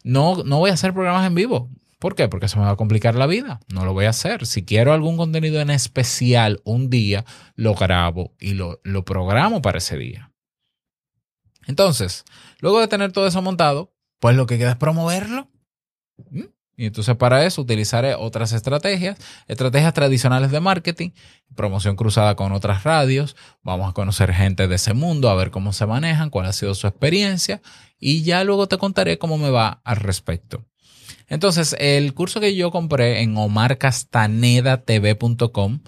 No, 0.03 0.43
no 0.43 0.59
voy 0.59 0.69
a 0.69 0.73
hacer 0.73 0.93
programas 0.93 1.25
en 1.25 1.33
vivo. 1.33 1.69
¿Por 1.97 2.13
qué? 2.13 2.27
Porque 2.27 2.47
se 2.47 2.59
me 2.59 2.65
va 2.65 2.71
a 2.71 2.75
complicar 2.75 3.15
la 3.15 3.25
vida. 3.25 3.61
No 3.67 3.85
lo 3.85 3.93
voy 3.93 4.05
a 4.05 4.11
hacer. 4.11 4.45
Si 4.45 4.63
quiero 4.63 4.93
algún 4.93 5.17
contenido 5.17 5.59
en 5.59 5.71
especial 5.71 6.61
un 6.63 6.91
día, 6.91 7.25
lo 7.55 7.73
grabo 7.73 8.35
y 8.39 8.53
lo, 8.53 8.79
lo 8.83 9.03
programo 9.03 9.63
para 9.63 9.79
ese 9.79 9.97
día. 9.97 10.31
Entonces, 11.65 12.25
luego 12.59 12.79
de 12.79 12.87
tener 12.87 13.11
todo 13.11 13.25
eso 13.25 13.41
montado, 13.41 13.95
pues 14.19 14.35
lo 14.35 14.45
que 14.45 14.59
queda 14.59 14.71
es 14.71 14.77
promoverlo. 14.77 15.49
¿Mm? 16.29 16.43
Y 16.77 16.87
entonces 16.87 17.15
para 17.15 17.45
eso 17.45 17.61
utilizaré 17.61 18.15
otras 18.15 18.51
estrategias, 18.51 19.17
estrategias 19.47 19.93
tradicionales 19.93 20.51
de 20.51 20.59
marketing, 20.59 21.11
promoción 21.55 21.95
cruzada 21.95 22.35
con 22.35 22.51
otras 22.51 22.83
radios, 22.83 23.35
vamos 23.63 23.89
a 23.89 23.93
conocer 23.93 24.33
gente 24.33 24.67
de 24.67 24.75
ese 24.75 24.93
mundo, 24.93 25.29
a 25.29 25.35
ver 25.35 25.51
cómo 25.51 25.71
se 25.73 25.85
manejan, 25.85 26.29
cuál 26.29 26.47
ha 26.47 26.53
sido 26.53 26.75
su 26.75 26.87
experiencia 26.87 27.61
y 27.99 28.23
ya 28.23 28.43
luego 28.43 28.67
te 28.67 28.77
contaré 28.77 29.17
cómo 29.17 29.37
me 29.37 29.49
va 29.49 29.81
al 29.83 29.97
respecto. 29.97 30.65
Entonces, 31.27 31.75
el 31.79 32.13
curso 32.13 32.39
que 32.39 32.55
yo 32.55 32.71
compré 32.71 33.21
en 33.21 33.35
omarcastanedatv.com, 33.37 35.79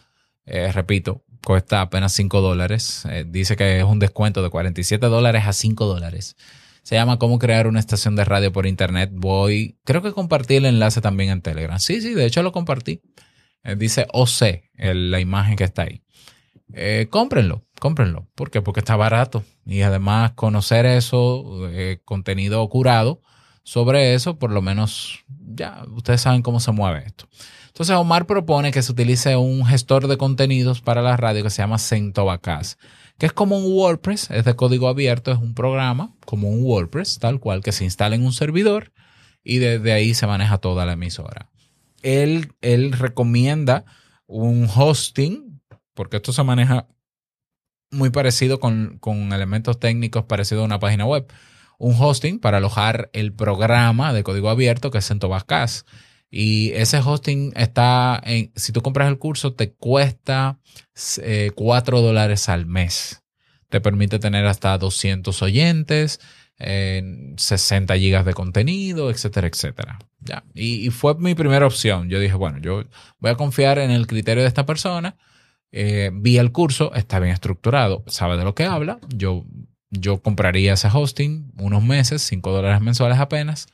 eh, 0.45 0.71
repito, 0.71 1.23
cuesta 1.43 1.81
apenas 1.81 2.13
5 2.13 2.41
dólares, 2.41 3.03
eh, 3.09 3.25
dice 3.27 3.55
que 3.55 3.77
es 3.77 3.83
un 3.83 3.99
descuento 3.99 4.41
de 4.41 4.49
47 4.49 5.05
dólares 5.07 5.43
a 5.45 5.53
5 5.53 5.85
dólares. 5.85 6.35
Se 6.87 6.95
llama 6.95 7.19
Cómo 7.19 7.37
crear 7.37 7.67
una 7.67 7.81
estación 7.81 8.15
de 8.15 8.23
radio 8.23 8.53
por 8.53 8.65
internet. 8.65 9.09
Voy, 9.11 9.77
creo 9.83 10.01
que 10.01 10.13
compartí 10.13 10.55
el 10.55 10.63
enlace 10.63 11.01
también 11.01 11.31
en 11.31 11.41
Telegram. 11.41 11.77
Sí, 11.81 11.99
sí, 11.99 12.13
de 12.13 12.25
hecho 12.25 12.43
lo 12.43 12.53
compartí. 12.53 13.01
Eh, 13.65 13.75
dice 13.75 14.07
OC, 14.13 14.63
la 14.77 15.19
imagen 15.19 15.57
que 15.57 15.65
está 15.65 15.81
ahí. 15.81 16.01
Eh, 16.71 17.07
cómprenlo, 17.09 17.65
cómprenlo. 17.81 18.29
¿Por 18.35 18.51
qué? 18.51 18.61
Porque 18.61 18.79
está 18.79 18.95
barato. 18.95 19.43
Y 19.65 19.81
además 19.81 20.31
conocer 20.31 20.85
eso, 20.85 21.67
eh, 21.71 21.99
contenido 22.05 22.65
curado 22.69 23.21
sobre 23.63 24.13
eso, 24.13 24.39
por 24.39 24.53
lo 24.53 24.61
menos 24.61 25.25
ya 25.27 25.83
ustedes 25.93 26.21
saben 26.21 26.41
cómo 26.41 26.61
se 26.61 26.71
mueve 26.71 27.03
esto. 27.05 27.27
Entonces 27.67 27.97
Omar 27.97 28.25
propone 28.27 28.71
que 28.71 28.81
se 28.81 28.93
utilice 28.93 29.35
un 29.35 29.65
gestor 29.65 30.07
de 30.07 30.15
contenidos 30.15 30.79
para 30.79 31.01
la 31.01 31.17
radio 31.17 31.43
que 31.43 31.49
se 31.49 31.61
llama 31.61 31.79
Centovacas 31.79 32.77
que 33.17 33.25
es 33.25 33.33
como 33.33 33.57
un 33.57 33.73
WordPress, 33.73 34.29
es 34.31 34.45
de 34.45 34.55
código 34.55 34.87
abierto, 34.87 35.31
es 35.31 35.37
un 35.37 35.53
programa 35.53 36.13
como 36.25 36.49
un 36.49 36.63
WordPress, 36.63 37.19
tal 37.19 37.39
cual, 37.39 37.61
que 37.63 37.71
se 37.71 37.83
instala 37.83 38.15
en 38.15 38.25
un 38.25 38.33
servidor 38.33 38.91
y 39.43 39.57
desde 39.57 39.91
ahí 39.93 40.13
se 40.13 40.27
maneja 40.27 40.59
toda 40.59 40.85
la 40.85 40.93
emisora. 40.93 41.49
Él, 42.03 42.53
él 42.61 42.91
recomienda 42.91 43.85
un 44.27 44.69
hosting, 44.73 45.61
porque 45.93 46.17
esto 46.17 46.31
se 46.31 46.43
maneja 46.43 46.87
muy 47.89 48.09
parecido 48.09 48.59
con, 48.59 48.97
con 48.99 49.33
elementos 49.33 49.79
técnicos 49.79 50.25
parecidos 50.25 50.61
a 50.61 50.65
una 50.65 50.79
página 50.79 51.05
web. 51.05 51.31
Un 51.79 51.95
hosting 51.97 52.39
para 52.39 52.57
alojar 52.57 53.09
el 53.13 53.33
programa 53.33 54.13
de 54.13 54.23
código 54.23 54.49
abierto 54.49 54.91
que 54.91 54.97
es 54.97 55.07
CentOS 55.07 55.85
y 56.29 56.71
ese 56.73 56.99
hosting 56.99 57.53
está 57.55 58.21
en, 58.23 58.51
si 58.55 58.71
tú 58.73 58.81
compras 58.81 59.07
el 59.07 59.17
curso, 59.17 59.53
te 59.53 59.73
cuesta 59.73 60.59
4 60.93 61.97
eh, 61.97 62.01
dólares 62.01 62.49
al 62.49 62.65
mes. 62.65 63.23
Te 63.69 63.81
permite 63.81 64.19
tener 64.19 64.45
hasta 64.45 64.77
200 64.77 65.41
oyentes, 65.41 66.19
60 66.57 67.95
gigas 67.97 68.25
de 68.25 68.33
contenido, 68.33 69.09
etcétera, 69.09 69.47
etcétera. 69.47 69.99
Ya. 70.19 70.43
Y, 70.53 70.89
fue 70.89 71.15
mi 71.15 71.35
primera 71.35 71.65
opción. 71.65 72.09
Yo 72.09 72.19
dije, 72.19 72.35
bueno, 72.35 72.57
yo 72.59 72.83
voy 73.19 73.31
a 73.31 73.35
confiar 73.35 73.79
en 73.79 73.91
el 73.91 74.07
criterio 74.07 74.43
de 74.43 74.49
esta 74.49 74.65
persona. 74.65 75.15
Eh, 75.71 76.11
vi 76.13 76.37
el 76.37 76.51
curso, 76.51 76.93
está 76.93 77.19
bien 77.19 77.33
estructurado, 77.33 78.03
sabe 78.07 78.37
de 78.37 78.43
lo 78.43 78.55
que 78.55 78.65
habla. 78.65 78.99
Yo, 79.15 79.45
yo 79.91 80.21
compraría 80.21 80.73
ese 80.73 80.89
hosting 80.91 81.51
unos 81.57 81.83
meses, 81.83 82.21
5 82.23 82.51
dólares 82.51 82.81
mensuales 82.81 83.19
apenas 83.19 83.67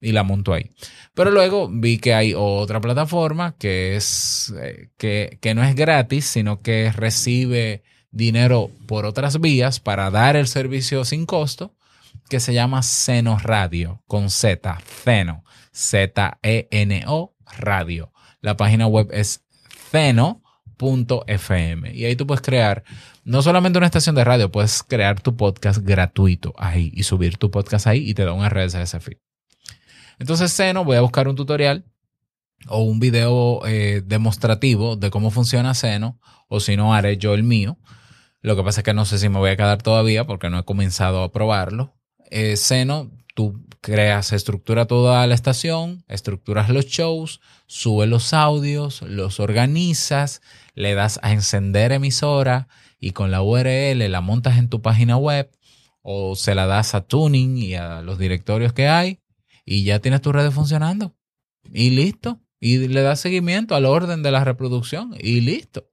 y 0.00 0.12
la 0.12 0.22
monto 0.22 0.52
ahí. 0.52 0.70
Pero 1.14 1.30
luego 1.30 1.68
vi 1.68 1.98
que 1.98 2.14
hay 2.14 2.34
otra 2.36 2.80
plataforma 2.80 3.56
que 3.58 3.96
es 3.96 4.52
eh, 4.60 4.90
que, 4.96 5.38
que, 5.40 5.54
no 5.54 5.64
es 5.64 5.74
gratis, 5.74 6.26
sino 6.26 6.60
que 6.60 6.92
recibe 6.92 7.82
dinero 8.10 8.70
por 8.86 9.06
otras 9.06 9.40
vías 9.40 9.80
para 9.80 10.10
dar 10.10 10.36
el 10.36 10.46
servicio 10.46 11.04
sin 11.04 11.26
costo, 11.26 11.74
que 12.28 12.40
se 12.40 12.54
llama 12.54 12.82
Seno 12.82 13.38
Radio, 13.38 14.02
con 14.06 14.30
Z, 14.30 14.78
Zeno, 14.84 15.44
Z-E-N-O 15.72 17.34
Radio. 17.58 18.12
La 18.40 18.56
página 18.56 18.86
web 18.86 19.08
es 19.12 19.44
Zeno.fm 19.90 21.94
y 21.94 22.04
ahí 22.04 22.16
tú 22.16 22.26
puedes 22.26 22.42
crear 22.42 22.84
no 23.24 23.42
solamente 23.42 23.78
una 23.78 23.86
estación 23.86 24.14
de 24.14 24.24
radio, 24.24 24.50
puedes 24.50 24.82
crear 24.82 25.20
tu 25.20 25.36
podcast 25.36 25.80
gratuito 25.80 26.54
ahí 26.56 26.90
y 26.94 27.02
subir 27.02 27.36
tu 27.36 27.50
podcast 27.50 27.86
ahí 27.86 28.08
y 28.08 28.14
te 28.14 28.24
da 28.24 28.32
un 28.32 28.48
RSS 28.48 28.96
feed. 29.00 29.27
Entonces, 30.18 30.52
Seno, 30.52 30.84
voy 30.84 30.96
a 30.96 31.00
buscar 31.00 31.28
un 31.28 31.36
tutorial 31.36 31.84
o 32.66 32.82
un 32.82 32.98
video 32.98 33.64
eh, 33.66 34.02
demostrativo 34.04 34.96
de 34.96 35.10
cómo 35.10 35.30
funciona 35.30 35.74
Seno, 35.74 36.18
o 36.48 36.60
si 36.60 36.76
no, 36.76 36.94
haré 36.94 37.16
yo 37.16 37.34
el 37.34 37.44
mío. 37.44 37.78
Lo 38.40 38.56
que 38.56 38.62
pasa 38.62 38.80
es 38.80 38.84
que 38.84 38.94
no 38.94 39.04
sé 39.04 39.18
si 39.18 39.28
me 39.28 39.38
voy 39.38 39.50
a 39.50 39.56
quedar 39.56 39.82
todavía 39.82 40.26
porque 40.26 40.50
no 40.50 40.58
he 40.58 40.64
comenzado 40.64 41.22
a 41.22 41.32
probarlo. 41.32 41.94
Eh, 42.30 42.56
Seno, 42.56 43.10
tú 43.34 43.64
creas, 43.80 44.32
estructura 44.32 44.86
toda 44.86 45.26
la 45.26 45.34
estación, 45.34 46.04
estructuras 46.08 46.68
los 46.68 46.86
shows, 46.86 47.40
subes 47.66 48.08
los 48.08 48.32
audios, 48.32 49.02
los 49.02 49.38
organizas, 49.38 50.42
le 50.74 50.94
das 50.94 51.20
a 51.22 51.32
encender 51.32 51.92
emisora 51.92 52.68
y 52.98 53.12
con 53.12 53.30
la 53.30 53.42
URL 53.42 54.10
la 54.10 54.20
montas 54.20 54.58
en 54.58 54.68
tu 54.68 54.82
página 54.82 55.16
web 55.16 55.50
o 56.02 56.34
se 56.34 56.54
la 56.54 56.66
das 56.66 56.94
a 56.94 57.02
Tuning 57.02 57.58
y 57.58 57.74
a 57.74 58.02
los 58.02 58.18
directorios 58.18 58.72
que 58.72 58.88
hay 58.88 59.20
y 59.70 59.84
ya 59.84 59.98
tienes 59.98 60.22
tu 60.22 60.32
red 60.32 60.50
funcionando. 60.50 61.14
Y 61.70 61.90
listo. 61.90 62.40
Y 62.58 62.88
le 62.88 63.02
das 63.02 63.20
seguimiento 63.20 63.74
al 63.74 63.84
orden 63.84 64.22
de 64.22 64.30
la 64.30 64.42
reproducción 64.42 65.14
y 65.20 65.42
listo. 65.42 65.90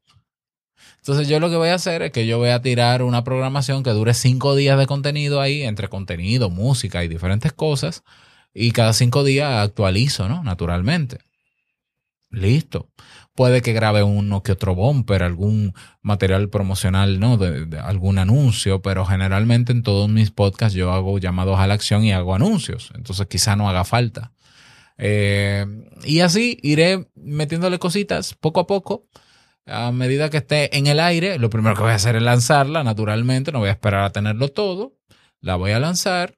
Entonces 0.99 1.27
yo 1.27 1.41
lo 1.41 1.49
que 1.49 1.57
voy 1.57 1.69
a 1.69 1.75
hacer 1.75 2.01
es 2.01 2.11
que 2.11 2.25
yo 2.25 2.37
voy 2.37 2.49
a 2.49 2.61
tirar 2.61 3.03
una 3.03 3.25
programación 3.25 3.83
que 3.83 3.89
dure 3.89 4.13
cinco 4.13 4.55
días 4.55 4.79
de 4.79 4.87
contenido 4.87 5.41
ahí, 5.41 5.63
entre 5.63 5.89
contenido, 5.89 6.49
música 6.49 7.03
y 7.03 7.09
diferentes 7.09 7.51
cosas. 7.51 8.03
Y 8.53 8.71
cada 8.71 8.93
cinco 8.93 9.25
días 9.25 9.51
actualizo, 9.51 10.29
¿no? 10.29 10.41
Naturalmente. 10.41 11.19
Listo. 12.29 12.89
Puede 13.35 13.61
que 13.61 13.73
grabe 13.73 14.01
uno 14.01 14.43
que 14.43 14.53
otro 14.53 14.75
bumper, 14.75 15.21
algún 15.21 15.73
material 16.01 16.49
promocional, 16.49 17.19
¿no? 17.19 17.37
De, 17.37 17.77
algún 17.79 18.17
anuncio, 18.17 18.81
pero 18.81 19.05
generalmente 19.05 19.73
en 19.73 19.83
todos 19.83 20.07
mis 20.09 20.31
podcasts 20.31 20.73
yo 20.73 20.93
hago 20.93 21.19
llamados 21.19 21.59
a 21.59 21.67
la 21.67 21.73
acción 21.73 22.05
y 22.05 22.13
hago 22.13 22.33
anuncios. 22.33 22.91
Entonces 22.95 23.27
quizá 23.27 23.57
no 23.57 23.69
haga 23.69 23.83
falta. 23.83 24.31
Eh, 24.97 25.65
y 26.05 26.21
así 26.21 26.57
iré 26.63 27.09
metiéndole 27.15 27.77
cositas 27.77 28.33
poco 28.35 28.61
a 28.61 28.67
poco. 28.67 29.05
A 29.65 29.91
medida 29.91 30.29
que 30.29 30.37
esté 30.37 30.77
en 30.77 30.87
el 30.87 30.99
aire, 31.01 31.37
lo 31.37 31.49
primero 31.49 31.75
que 31.75 31.81
voy 31.81 31.91
a 31.91 31.95
hacer 31.95 32.15
es 32.15 32.21
lanzarla, 32.21 32.83
naturalmente. 32.83 33.51
No 33.51 33.59
voy 33.59 33.69
a 33.69 33.73
esperar 33.73 34.05
a 34.05 34.11
tenerlo 34.11 34.47
todo. 34.49 34.93
La 35.41 35.57
voy 35.57 35.71
a 35.71 35.79
lanzar 35.79 36.37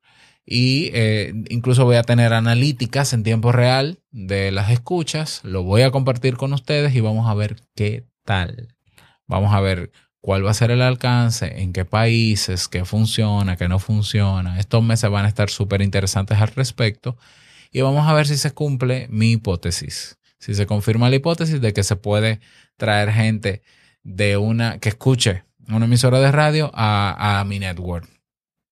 y 0.50 0.92
eh, 0.94 1.34
incluso 1.50 1.84
voy 1.84 1.98
a 1.98 2.04
tener 2.04 2.32
analíticas 2.32 3.12
en 3.12 3.24
tiempo 3.24 3.52
real 3.52 4.00
de 4.12 4.52
las 4.52 4.72
escuchas. 4.72 5.42
Lo 5.44 5.64
voy 5.64 5.82
a 5.82 5.92
compartir 5.92 6.38
con 6.38 6.54
ustedes 6.54 6.96
y 6.96 7.02
vamos 7.02 7.30
a 7.30 7.34
ver 7.34 7.58
qué 7.76 8.06
tal. 8.24 8.74
Vamos 9.28 9.54
a 9.54 9.60
ver 9.60 9.92
cuál 10.22 10.46
va 10.46 10.52
a 10.52 10.54
ser 10.54 10.72
el 10.72 10.82
alcance, 10.82 11.62
en 11.62 11.74
qué 11.74 11.84
países, 11.84 12.70
qué 12.70 12.86
funciona, 12.86 13.58
qué 13.58 13.68
no 13.68 13.78
funciona. 13.78 14.58
Estos 14.58 14.82
meses 14.82 15.10
van 15.10 15.26
a 15.26 15.28
estar 15.28 15.50
súper 15.50 15.82
interesantes 15.82 16.38
al 16.38 16.48
respecto 16.48 17.18
y 17.74 17.82
vamos 17.82 18.08
a 18.08 18.14
ver 18.14 18.26
si 18.26 18.38
se 18.38 18.52
cumple 18.52 19.08
mi 19.10 19.34
hipótesis. 19.34 20.18
Si 20.40 20.56
se 20.56 20.66
confirma 20.66 21.10
la 21.10 21.18
hipótesis 21.18 21.60
de 21.60 21.74
que 21.74 21.84
se 21.84 21.98
puede 21.98 22.40
traer 22.78 23.12
gente 23.12 23.64
de 24.04 24.38
una 24.38 24.80
que 24.80 24.88
escuche 24.90 25.44
una 25.68 25.84
emisora 25.84 26.22
de 26.22 26.32
radio 26.32 26.72
a, 26.74 27.42
a 27.42 27.44
mi 27.44 27.60
network 27.60 28.17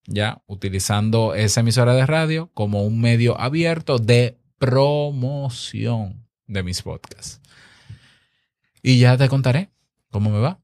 ya 0.08 0.42
utilizando 0.48 1.34
esa 1.36 1.62
emisora 1.62 1.94
de 1.94 2.06
radio 2.06 2.52
como 2.54 2.84
un 2.84 3.02
medio 3.02 3.40
abierto 3.40 3.98
de 3.98 4.38
promoción 4.58 6.26
de 6.48 6.64
mis 6.64 6.82
podcasts. 6.82 7.42
Y 8.82 9.00
ya 9.00 9.18
te 9.18 9.30
contaré 9.30 9.72
cómo 10.12 10.30
me 10.30 10.40
va. 10.40 10.60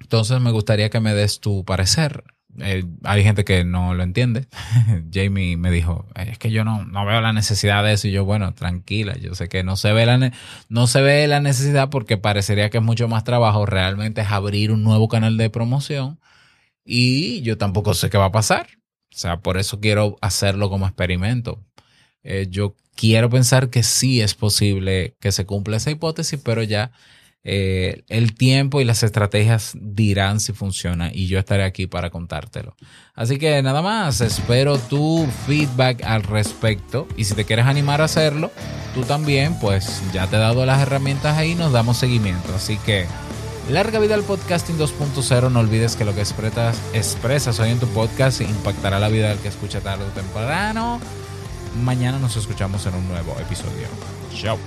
Entonces 0.00 0.40
me 0.40 0.50
gustaría 0.50 0.90
que 0.90 1.00
me 1.00 1.14
des 1.14 1.40
tu 1.40 1.64
parecer. 1.64 2.24
Eh, 2.58 2.84
hay 3.04 3.22
gente 3.22 3.44
que 3.44 3.64
no 3.64 3.94
lo 3.94 4.02
entiende. 4.02 4.46
Jamie 5.12 5.56
me 5.56 5.70
dijo, 5.70 6.06
es 6.16 6.38
que 6.38 6.50
yo 6.50 6.64
no, 6.64 6.84
no 6.84 7.06
veo 7.06 7.20
la 7.20 7.32
necesidad 7.32 7.84
de 7.84 7.92
eso. 7.92 8.08
Y 8.08 8.12
yo, 8.12 8.24
bueno, 8.24 8.54
tranquila, 8.54 9.16
yo 9.18 9.34
sé 9.34 9.48
que 9.48 9.62
no 9.62 9.76
se, 9.76 9.92
ve 9.92 10.06
la 10.06 10.32
no 10.68 10.86
se 10.86 11.02
ve 11.02 11.26
la 11.28 11.40
necesidad 11.40 11.90
porque 11.90 12.16
parecería 12.16 12.70
que 12.70 12.78
es 12.78 12.84
mucho 12.84 13.06
más 13.06 13.24
trabajo. 13.24 13.66
Realmente 13.66 14.22
es 14.22 14.30
abrir 14.30 14.72
un 14.72 14.82
nuevo 14.82 15.08
canal 15.08 15.36
de 15.36 15.50
promoción 15.50 16.18
y 16.84 17.42
yo 17.42 17.58
tampoco 17.58 17.94
sé 17.94 18.10
qué 18.10 18.18
va 18.18 18.26
a 18.26 18.32
pasar. 18.32 18.66
O 19.14 19.16
sea, 19.16 19.40
por 19.40 19.58
eso 19.58 19.80
quiero 19.80 20.16
hacerlo 20.20 20.70
como 20.70 20.86
experimento. 20.86 21.62
Eh, 22.22 22.46
yo 22.48 22.76
quiero 22.94 23.28
pensar 23.30 23.68
que 23.70 23.82
sí 23.82 24.20
es 24.20 24.34
posible 24.34 25.16
que 25.20 25.32
se 25.32 25.44
cumpla 25.44 25.76
esa 25.76 25.90
hipótesis, 25.90 26.40
pero 26.42 26.62
ya 26.62 26.92
eh, 27.44 28.04
el 28.08 28.34
tiempo 28.34 28.80
y 28.80 28.84
las 28.84 29.02
estrategias 29.02 29.72
dirán 29.74 30.38
si 30.38 30.52
funciona 30.52 31.10
y 31.12 31.26
yo 31.26 31.40
estaré 31.40 31.64
aquí 31.64 31.86
para 31.88 32.10
contártelo. 32.10 32.76
Así 33.14 33.38
que 33.38 33.60
nada 33.62 33.82
más, 33.82 34.20
espero 34.20 34.78
tu 34.78 35.26
feedback 35.46 36.04
al 36.04 36.22
respecto 36.22 37.08
y 37.16 37.24
si 37.24 37.34
te 37.34 37.44
quieres 37.44 37.66
animar 37.66 38.00
a 38.00 38.04
hacerlo, 38.04 38.52
tú 38.94 39.02
también, 39.02 39.58
pues 39.58 40.02
ya 40.12 40.28
te 40.28 40.36
he 40.36 40.38
dado 40.38 40.64
las 40.64 40.80
herramientas 40.80 41.36
ahí, 41.36 41.56
nos 41.56 41.72
damos 41.72 41.98
seguimiento. 41.98 42.54
Así 42.54 42.76
que 42.78 43.06
larga 43.70 43.98
vida 43.98 44.14
al 44.14 44.22
podcasting 44.22 44.78
2.0, 44.78 45.50
no 45.50 45.60
olvides 45.60 45.96
que 45.96 46.04
lo 46.04 46.14
que 46.14 46.20
expresas, 46.20 46.76
expresas 46.92 47.58
hoy 47.60 47.70
en 47.70 47.78
tu 47.78 47.86
podcast 47.88 48.40
impactará 48.40 48.98
la 48.98 49.08
vida 49.08 49.28
del 49.28 49.38
que 49.38 49.48
escucha 49.48 49.80
tarde 49.80 50.04
o 50.04 50.08
temprano. 50.08 51.00
Mañana 51.82 52.18
nos 52.18 52.36
escuchamos 52.36 52.84
en 52.86 52.94
un 52.94 53.08
nuevo 53.08 53.36
episodio. 53.40 53.88
Chao. 54.34 54.58